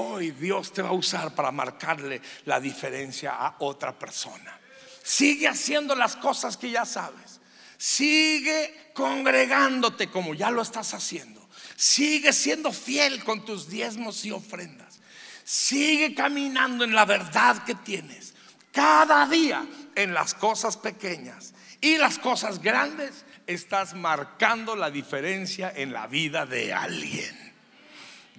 Hoy 0.02 0.32
Dios 0.32 0.72
te 0.72 0.82
va 0.82 0.90
a 0.90 0.94
usar 0.94 1.36
para 1.36 1.52
marcarle 1.52 2.22
la 2.46 2.62
diferencia 2.62 3.32
a 3.32 3.58
otra 3.60 4.00
persona. 4.00 4.58
Sigue 5.04 5.46
haciendo 5.46 5.94
las 5.94 6.16
cosas 6.16 6.56
que 6.56 6.72
ya 6.72 6.86
sabes. 6.86 7.42
Sigue 7.78 8.92
congregándote 8.94 10.10
como 10.10 10.34
ya 10.34 10.52
lo 10.52 10.62
estás 10.62 10.94
haciendo. 10.94 11.46
Sigue 11.76 12.32
siendo 12.32 12.72
fiel 12.72 13.26
con 13.26 13.44
tus 13.44 13.68
diezmos 13.68 14.24
y 14.24 14.32
ofrendas. 14.32 15.02
Sigue 15.44 16.16
caminando 16.16 16.86
en 16.86 16.96
la 16.96 17.04
verdad 17.04 17.66
que 17.66 17.76
tienes. 17.76 18.34
Cada 18.72 19.28
día 19.28 19.68
en 19.96 20.14
las 20.14 20.34
cosas 20.34 20.78
pequeñas 20.78 21.54
y 21.82 21.98
las 21.98 22.20
cosas 22.20 22.62
grandes 22.62 23.26
estás 23.48 23.96
marcando 23.96 24.78
la 24.78 24.92
diferencia 24.92 25.74
en 25.76 25.92
la 25.92 26.08
vida 26.08 26.46
de 26.46 26.74
alguien. 26.74 27.49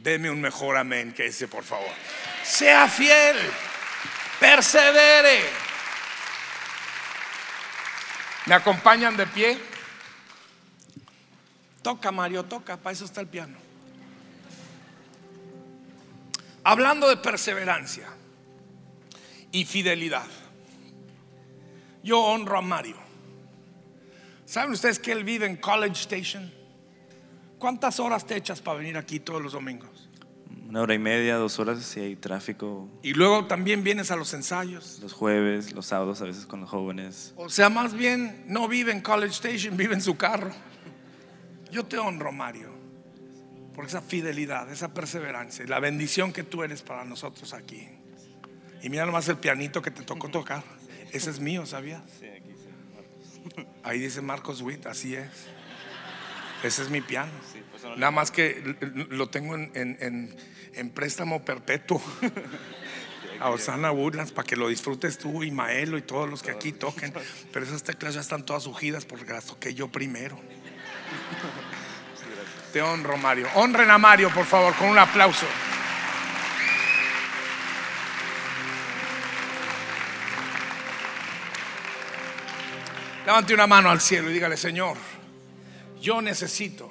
Deme 0.02 0.30
un 0.30 0.40
mejor 0.40 0.78
amén 0.78 1.12
que 1.12 1.26
ese, 1.26 1.46
por 1.46 1.62
favor. 1.62 1.90
Sea 2.42 2.88
fiel, 2.88 3.36
persevere. 4.38 5.42
¿Me 8.46 8.54
acompañan 8.54 9.14
de 9.14 9.26
pie? 9.26 9.58
Toca, 11.82 12.10
Mario, 12.10 12.44
toca, 12.44 12.78
para 12.78 12.94
eso 12.94 13.04
está 13.04 13.20
el 13.20 13.26
piano. 13.26 13.58
Hablando 16.64 17.06
de 17.06 17.18
perseverancia 17.18 18.08
y 19.52 19.66
fidelidad, 19.66 20.26
yo 22.02 22.20
honro 22.20 22.56
a 22.56 22.62
Mario. 22.62 22.96
¿Saben 24.46 24.72
ustedes 24.72 24.98
que 24.98 25.12
él 25.12 25.24
vive 25.24 25.44
en 25.44 25.56
College 25.56 26.00
Station? 26.00 26.59
¿Cuántas 27.60 28.00
horas 28.00 28.26
te 28.26 28.36
echas 28.36 28.62
para 28.62 28.78
venir 28.78 28.96
aquí 28.96 29.20
todos 29.20 29.42
los 29.42 29.52
domingos? 29.52 30.08
Una 30.66 30.80
hora 30.80 30.94
y 30.94 30.98
media, 30.98 31.36
dos 31.36 31.58
horas 31.58 31.84
si 31.84 32.00
hay 32.00 32.16
tráfico. 32.16 32.88
Y 33.02 33.12
luego 33.12 33.44
también 33.46 33.84
vienes 33.84 34.10
a 34.10 34.16
los 34.16 34.32
ensayos. 34.32 34.98
Los 35.02 35.12
jueves, 35.12 35.72
los 35.74 35.84
sábados 35.84 36.22
a 36.22 36.24
veces 36.24 36.46
con 36.46 36.62
los 36.62 36.70
jóvenes. 36.70 37.34
O 37.36 37.50
sea, 37.50 37.68
más 37.68 37.92
bien 37.92 38.44
no 38.46 38.66
vive 38.66 38.92
en 38.92 39.02
College 39.02 39.32
Station, 39.34 39.76
vive 39.76 39.92
en 39.92 40.00
su 40.00 40.16
carro. 40.16 40.52
Yo 41.70 41.84
te 41.84 41.98
honro, 41.98 42.32
Mario, 42.32 42.70
por 43.74 43.84
esa 43.84 44.00
fidelidad, 44.00 44.72
esa 44.72 44.94
perseverancia 44.94 45.62
y 45.62 45.68
la 45.68 45.80
bendición 45.80 46.32
que 46.32 46.44
tú 46.44 46.62
eres 46.62 46.80
para 46.80 47.04
nosotros 47.04 47.52
aquí. 47.52 47.86
Y 48.82 48.88
mira 48.88 49.04
nomás 49.04 49.28
el 49.28 49.36
pianito 49.36 49.82
que 49.82 49.90
te 49.90 50.02
tocó 50.02 50.30
tocar. 50.30 50.64
Ese 51.12 51.28
es 51.28 51.40
mío, 51.40 51.66
¿sabías? 51.66 52.00
Ahí 53.82 53.98
dice 53.98 54.22
Marcos 54.22 54.62
Witt, 54.62 54.86
así 54.86 55.14
es. 55.14 55.28
Ese 56.62 56.82
es 56.82 56.90
mi 56.90 57.00
piano. 57.00 57.30
Nada 57.96 58.10
más 58.10 58.30
que 58.30 58.76
lo 59.10 59.28
tengo 59.28 59.54
en, 59.54 60.90
préstamo 60.94 61.44
perpetuo 61.44 62.02
a 63.40 63.50
Osana 63.50 63.90
Woodlands 63.90 64.32
para 64.32 64.46
que 64.46 64.56
lo 64.56 64.68
disfrutes 64.68 65.18
tú 65.18 65.42
y 65.42 65.50
Maelo 65.50 65.96
y 65.96 66.02
todos 66.02 66.28
los 66.28 66.42
que 66.42 66.50
aquí 66.50 66.72
toquen. 66.72 67.12
Pero 67.52 67.64
esas 67.64 67.82
teclas 67.82 68.14
ya 68.14 68.20
están 68.20 68.44
todas 68.44 68.66
ungidas 68.66 69.04
porque 69.04 69.32
las 69.32 69.46
toqué 69.46 69.74
yo 69.74 69.88
primero. 69.88 70.38
Te 72.72 72.82
honro, 72.82 73.16
Mario. 73.16 73.48
Honren 73.54 73.90
a 73.90 73.98
Mario, 73.98 74.30
por 74.30 74.44
favor, 74.44 74.74
con 74.76 74.88
un 74.88 74.98
aplauso. 74.98 75.46
Levante 83.26 83.54
una 83.54 83.66
mano 83.66 83.90
al 83.90 84.00
cielo 84.00 84.30
y 84.30 84.34
dígale, 84.34 84.56
Señor, 84.56 84.96
yo 86.00 86.22
necesito 86.22 86.90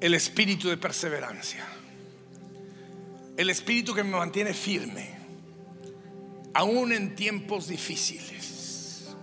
el 0.00 0.14
espíritu 0.14 0.68
de 0.68 0.76
perseverancia, 0.76 1.64
el 3.36 3.50
espíritu 3.50 3.94
que 3.94 4.02
me 4.02 4.16
mantiene 4.16 4.54
firme, 4.54 5.16
aún 6.54 6.92
en 6.92 7.14
tiempos 7.14 7.68
difíciles. 7.68 9.14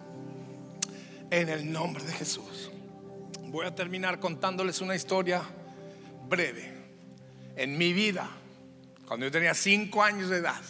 En 1.31 1.49
el 1.49 1.71
nombre 1.71 2.03
de 2.03 2.11
Jesús. 2.11 2.69
Voy 3.45 3.65
a 3.65 3.73
terminar 3.73 4.19
contándoles 4.19 4.81
una 4.81 4.95
historia 4.95 5.41
breve. 6.29 6.71
En 7.55 7.75
mi 7.75 7.91
vida, 7.91 8.29
cuando 9.07 9.25
yo 9.25 9.31
tenía 9.31 9.55
cinco 9.55 10.03
años 10.03 10.29
de 10.29 10.37
edad, 10.37 10.61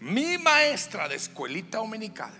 mi 0.00 0.36
maestra 0.38 1.08
de 1.08 1.14
escuelita 1.14 1.78
dominical 1.78 2.32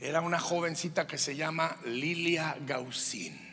era 0.00 0.20
una 0.20 0.40
jovencita 0.40 1.06
que 1.06 1.18
se 1.18 1.36
llama 1.36 1.76
Lilia 1.84 2.56
Gausín. 2.66 3.49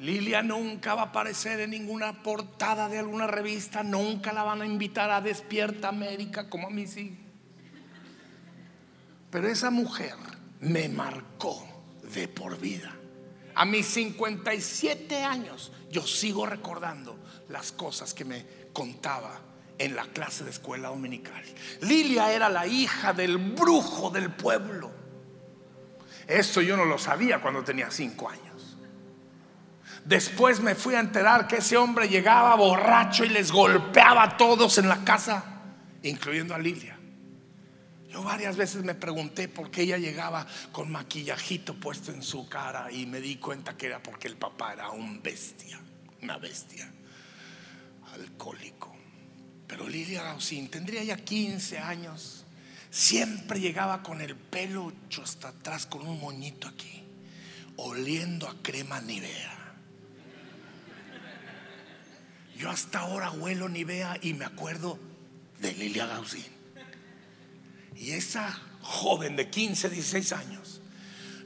Lilia 0.00 0.42
nunca 0.42 0.94
va 0.94 1.02
a 1.02 1.04
aparecer 1.06 1.60
en 1.60 1.70
ninguna 1.70 2.22
portada 2.22 2.88
de 2.88 2.98
alguna 2.98 3.26
revista, 3.26 3.82
nunca 3.82 4.32
la 4.32 4.42
van 4.42 4.62
a 4.62 4.66
invitar 4.66 5.10
a 5.10 5.20
Despierta 5.20 5.88
América 5.88 6.48
como 6.48 6.68
a 6.68 6.70
mí 6.70 6.86
sí. 6.86 7.18
Pero 9.30 9.46
esa 9.46 9.70
mujer 9.70 10.14
me 10.60 10.88
marcó 10.88 11.66
de 12.14 12.28
por 12.28 12.58
vida. 12.58 12.96
A 13.54 13.66
mis 13.66 13.86
57 13.88 15.22
años 15.22 15.70
yo 15.90 16.06
sigo 16.06 16.46
recordando 16.46 17.18
las 17.50 17.70
cosas 17.70 18.14
que 18.14 18.24
me 18.24 18.46
contaba 18.72 19.38
en 19.76 19.96
la 19.96 20.06
clase 20.06 20.44
de 20.44 20.50
escuela 20.50 20.88
dominical. 20.88 21.42
Lilia 21.82 22.32
era 22.32 22.48
la 22.48 22.66
hija 22.66 23.12
del 23.12 23.36
brujo 23.36 24.08
del 24.08 24.30
pueblo. 24.30 24.90
Esto 26.26 26.62
yo 26.62 26.74
no 26.78 26.86
lo 26.86 26.96
sabía 26.96 27.42
cuando 27.42 27.62
tenía 27.62 27.90
5 27.90 28.28
años. 28.30 28.49
Después 30.10 30.58
me 30.58 30.74
fui 30.74 30.96
a 30.96 31.00
enterar 31.00 31.46
que 31.46 31.58
ese 31.58 31.76
hombre 31.76 32.08
llegaba 32.08 32.56
borracho 32.56 33.24
y 33.24 33.28
les 33.28 33.52
golpeaba 33.52 34.24
a 34.24 34.36
todos 34.36 34.76
en 34.78 34.88
la 34.88 35.04
casa, 35.04 35.44
incluyendo 36.02 36.52
a 36.52 36.58
Lilia. 36.58 36.98
Yo 38.08 38.24
varias 38.24 38.56
veces 38.56 38.82
me 38.82 38.96
pregunté 38.96 39.46
por 39.46 39.70
qué 39.70 39.82
ella 39.82 39.98
llegaba 39.98 40.48
con 40.72 40.90
maquillajito 40.90 41.74
puesto 41.74 42.10
en 42.10 42.24
su 42.24 42.48
cara 42.48 42.90
y 42.90 43.06
me 43.06 43.20
di 43.20 43.36
cuenta 43.36 43.76
que 43.76 43.86
era 43.86 44.02
porque 44.02 44.26
el 44.26 44.36
papá 44.36 44.72
era 44.72 44.90
un 44.90 45.22
bestia, 45.22 45.78
una 46.22 46.38
bestia, 46.38 46.90
alcohólico. 48.12 48.92
Pero 49.68 49.88
Lilia 49.88 50.24
Gausín 50.24 50.68
tendría 50.70 51.04
ya 51.04 51.18
15 51.18 51.78
años. 51.78 52.44
Siempre 52.90 53.60
llegaba 53.60 54.02
con 54.02 54.20
el 54.20 54.34
pelo 54.34 54.92
hecho 55.06 55.22
hasta 55.22 55.50
atrás, 55.50 55.86
con 55.86 56.04
un 56.04 56.18
moñito 56.18 56.66
aquí, 56.66 57.04
oliendo 57.76 58.48
a 58.48 58.60
crema 58.60 59.00
Nivea. 59.00 59.59
Yo 62.60 62.68
hasta 62.68 62.98
ahora 62.98 63.30
huelo 63.30 63.70
Nivea 63.70 64.18
y 64.20 64.34
me 64.34 64.44
acuerdo 64.44 64.98
de 65.60 65.72
Lilia 65.72 66.04
Gausín. 66.04 66.44
Y 67.96 68.10
esa 68.10 68.52
joven 68.82 69.34
de 69.34 69.48
15, 69.48 69.88
16 69.88 70.32
años 70.34 70.82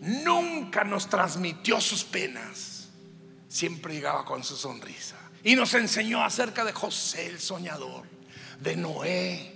nunca 0.01 0.83
nos 0.83 1.09
transmitió 1.09 1.81
sus 1.81 2.03
penas. 2.03 2.89
Siempre 3.49 3.95
llegaba 3.95 4.25
con 4.25 4.43
su 4.43 4.57
sonrisa. 4.57 5.15
Y 5.45 5.55
nos 5.55 5.75
enseñó 5.75 6.25
acerca 6.25 6.65
de 6.65 6.73
José 6.73 7.29
el 7.29 7.39
soñador, 7.39 8.07
de 8.59 8.75
Noé, 8.75 9.54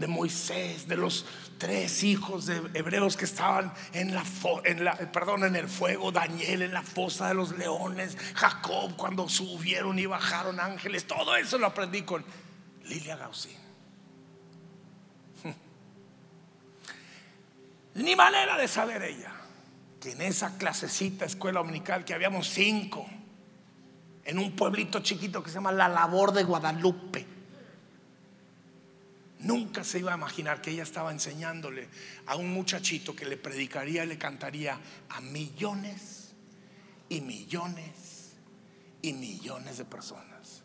de 0.00 0.06
Moisés, 0.06 0.88
de 0.88 0.96
los 0.96 1.26
tres 1.58 2.02
hijos 2.02 2.46
de 2.46 2.56
hebreos 2.72 3.18
que 3.18 3.26
estaban 3.26 3.72
en 3.92 4.14
la, 4.14 4.24
en 4.64 4.84
la, 4.84 4.96
perdón, 4.96 5.44
en 5.44 5.56
el 5.56 5.68
fuego, 5.68 6.10
Daniel 6.10 6.62
en 6.62 6.72
la 6.72 6.82
fosa 6.82 7.28
de 7.28 7.34
los 7.34 7.56
leones, 7.56 8.16
Jacob 8.34 8.96
cuando 8.96 9.28
subieron 9.28 9.98
y 9.98 10.06
bajaron 10.06 10.58
ángeles, 10.58 11.06
todo 11.06 11.36
eso 11.36 11.58
lo 11.58 11.66
aprendí 11.66 12.00
con 12.02 12.24
Lilia 12.84 13.16
Gausín. 13.16 13.58
Ni 17.94 18.16
manera 18.16 18.56
de 18.56 18.66
saber 18.66 19.02
ella 19.02 19.34
que 20.00 20.12
en 20.12 20.22
esa 20.22 20.56
clasecita 20.56 21.26
escuela 21.26 21.60
dominical 21.60 22.06
que 22.06 22.14
habíamos 22.14 22.48
cinco, 22.48 23.06
en 24.24 24.38
un 24.38 24.56
pueblito 24.56 25.00
chiquito 25.00 25.42
que 25.42 25.50
se 25.50 25.56
llama 25.56 25.72
La 25.72 25.88
Labor 25.88 26.32
de 26.32 26.44
Guadalupe, 26.44 27.39
Nunca 29.40 29.84
se 29.84 29.98
iba 29.98 30.12
a 30.12 30.16
imaginar 30.16 30.60
que 30.60 30.70
ella 30.70 30.82
estaba 30.82 31.12
enseñándole 31.12 31.88
a 32.26 32.36
un 32.36 32.52
muchachito 32.52 33.16
que 33.16 33.24
le 33.24 33.38
predicaría 33.38 34.04
y 34.04 34.06
le 34.06 34.18
cantaría 34.18 34.78
a 35.08 35.20
millones 35.22 36.34
y 37.08 37.22
millones 37.22 38.32
y 39.00 39.14
millones 39.14 39.78
de 39.78 39.86
personas. 39.86 40.62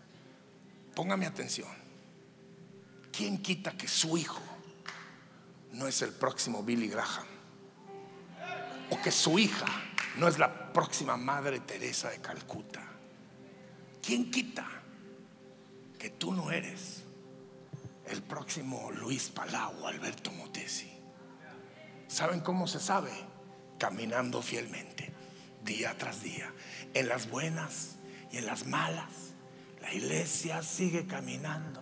Póngame 0.93 1.25
atención. 1.25 1.69
¿Quién 3.13 3.41
quita 3.41 3.77
que 3.77 3.87
su 3.87 4.17
hijo 4.17 4.41
no 5.71 5.87
es 5.87 6.01
el 6.01 6.11
próximo 6.11 6.61
Billy 6.61 6.89
Graham? 6.89 7.25
O 8.89 9.01
que 9.01 9.11
su 9.11 9.39
hija 9.39 9.67
no 10.17 10.27
es 10.27 10.37
la 10.37 10.73
próxima 10.73 11.15
Madre 11.15 11.61
Teresa 11.61 12.09
de 12.09 12.19
Calcuta. 12.19 12.83
¿Quién 14.01 14.29
quita 14.29 14.67
que 15.97 16.09
tú 16.09 16.33
no 16.33 16.51
eres 16.51 17.04
el 18.07 18.21
próximo 18.23 18.91
Luis 18.91 19.29
Palau 19.29 19.87
Alberto 19.87 20.31
Motesi? 20.31 20.91
¿Saben 22.07 22.41
cómo 22.41 22.67
se 22.67 22.79
sabe? 22.79 23.11
Caminando 23.77 24.41
fielmente, 24.41 25.11
día 25.63 25.97
tras 25.97 26.21
día, 26.21 26.53
en 26.93 27.07
las 27.07 27.29
buenas 27.29 27.97
y 28.31 28.37
en 28.37 28.45
las 28.45 28.65
malas. 28.65 29.33
La 29.81 29.93
iglesia 29.93 30.61
sigue 30.63 31.05
caminando. 31.05 31.81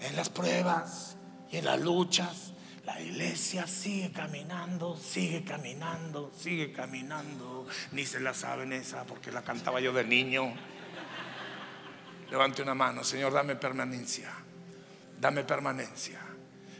En 0.00 0.14
las 0.16 0.28
pruebas 0.28 1.16
y 1.50 1.56
en 1.56 1.64
las 1.64 1.80
luchas, 1.80 2.52
la 2.84 3.00
iglesia 3.00 3.66
sigue 3.66 4.12
caminando, 4.12 4.96
sigue 4.96 5.42
caminando, 5.42 6.30
sigue 6.38 6.72
caminando. 6.72 7.66
Ni 7.92 8.06
se 8.06 8.20
la 8.20 8.32
saben 8.32 8.72
esa 8.72 9.04
porque 9.04 9.32
la 9.32 9.42
cantaba 9.42 9.80
yo 9.80 9.92
de 9.92 10.04
niño. 10.04 10.54
Levante 12.30 12.62
una 12.62 12.74
mano, 12.74 13.02
Señor, 13.02 13.32
dame 13.32 13.56
permanencia. 13.56 14.30
Dame 15.18 15.44
permanencia. 15.44 16.25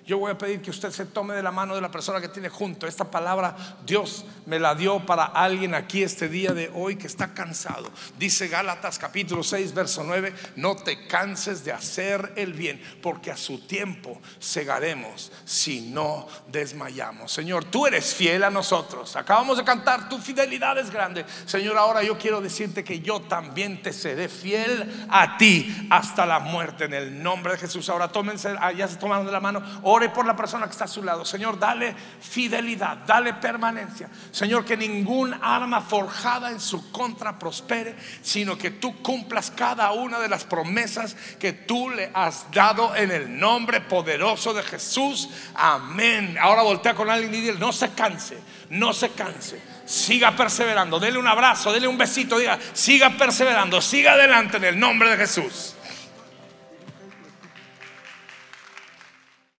Yo 0.07 0.19
voy 0.19 0.31
a 0.31 0.39
pedir 0.39 0.63
que 0.63 0.71
usted 0.71 0.93
se 0.93 1.05
tome 1.05 1.35
de 1.35 1.43
la 1.43 1.51
mano 1.51 1.75
de 1.75 1.81
la 1.81 1.91
persona 1.91 2.21
que 2.21 2.29
tiene 2.29 2.49
junto. 2.49 2.87
Esta 2.87 3.11
palabra 3.11 3.57
Dios 3.85 4.25
me 4.47 4.61
la 4.61 4.77
dio 4.77 5.05
para 5.05 5.25
alguien 5.25 5.75
aquí 5.75 6.05
este 6.05 6.29
día 6.29 6.53
de 6.53 6.71
hoy 6.73 6.95
que 6.95 7.09
está 7.09 7.35
cansado. 7.35 7.91
Dice 8.17 8.47
Gálatas 8.47 9.01
capítulo 9.01 9.43
6, 9.43 9.75
verso 9.75 10.05
9, 10.05 10.33
no 10.55 10.77
te 10.77 11.09
canses 11.09 11.65
de 11.65 11.73
hacer 11.73 12.35
el 12.37 12.53
bien, 12.53 12.81
porque 13.03 13.33
a 13.33 13.37
su 13.37 13.67
tiempo 13.67 14.21
segaremos 14.39 15.33
si 15.45 15.81
no 15.81 16.29
desmayamos. 16.53 17.33
Señor, 17.33 17.65
tú 17.65 17.89
eres 17.89 18.15
fiel 18.15 18.45
a 18.45 18.51
nosotros. 18.51 19.17
Acabamos 19.17 19.57
de 19.57 19.65
cantar, 19.65 20.09
tu 20.09 20.19
fidelidad 20.19 20.79
es 20.79 20.89
grande. 20.89 21.25
Señor, 21.47 21.77
ahora 21.77 22.05
yo 22.05 22.17
quiero 22.17 22.41
decirte 22.41 22.85
que 22.85 23.01
yo 23.01 23.23
también 23.23 23.83
te 23.83 23.93
seré 23.93 24.29
fiel 24.29 25.09
a 25.11 25.37
ti 25.37 25.89
hasta 25.91 26.25
la 26.27 26.39
muerte 26.39 26.85
en 26.85 26.95
el 26.95 27.21
nombre 27.21 27.55
de 27.55 27.59
Jesús. 27.59 27.89
Ahora 27.89 28.07
tómense, 28.07 28.55
ya 28.77 28.87
se 28.87 28.99
tomaron 28.99 29.27
de 29.27 29.33
la 29.33 29.41
mano. 29.41 29.65
Ore 29.97 30.11
por 30.11 30.27
la 30.27 30.37
persona 30.37 30.67
que 30.67 30.73
está 30.73 30.85
a 30.85 30.89
su 30.89 31.03
lado. 31.03 31.25
Señor, 31.25 31.59
dale 31.59 31.95
fidelidad, 32.21 32.99
dale 33.07 33.33
permanencia. 33.33 34.11
Señor, 34.31 34.63
que 34.63 34.77
ningún 34.77 35.33
arma 35.41 35.81
forjada 35.81 36.51
en 36.51 36.61
su 36.61 36.93
contra 36.93 37.39
prospere, 37.39 37.97
sino 38.21 38.59
que 38.59 38.73
tú 38.73 39.01
cumplas 39.01 39.51
cada 39.51 39.93
una 39.93 40.19
de 40.19 40.29
las 40.29 40.45
promesas 40.45 41.17
que 41.39 41.55
tú 41.55 41.89
le 41.89 42.11
has 42.13 42.51
dado 42.53 42.95
en 42.95 43.11
el 43.11 43.39
nombre 43.39 43.81
poderoso 43.81 44.53
de 44.53 44.63
Jesús. 44.65 45.31
Amén. 45.55 46.37
Ahora 46.39 46.61
voltea 46.61 46.95
con 46.95 47.09
alguien 47.09 47.35
y 47.35 47.41
dile, 47.41 47.59
no 47.59 47.73
se 47.73 47.89
canse, 47.93 48.39
no 48.69 48.93
se 48.93 49.13
canse. 49.13 49.63
Siga 49.87 50.37
perseverando, 50.37 51.01
dele 51.01 51.17
un 51.17 51.27
abrazo, 51.27 51.73
dele 51.73 51.89
un 51.89 51.97
besito, 51.97 52.39
diga, 52.39 52.59
siga 52.75 53.17
perseverando, 53.17 53.81
siga 53.81 54.13
adelante 54.13 54.59
en 54.59 54.65
el 54.65 54.79
nombre 54.79 55.09
de 55.09 55.17
Jesús. 55.17 55.76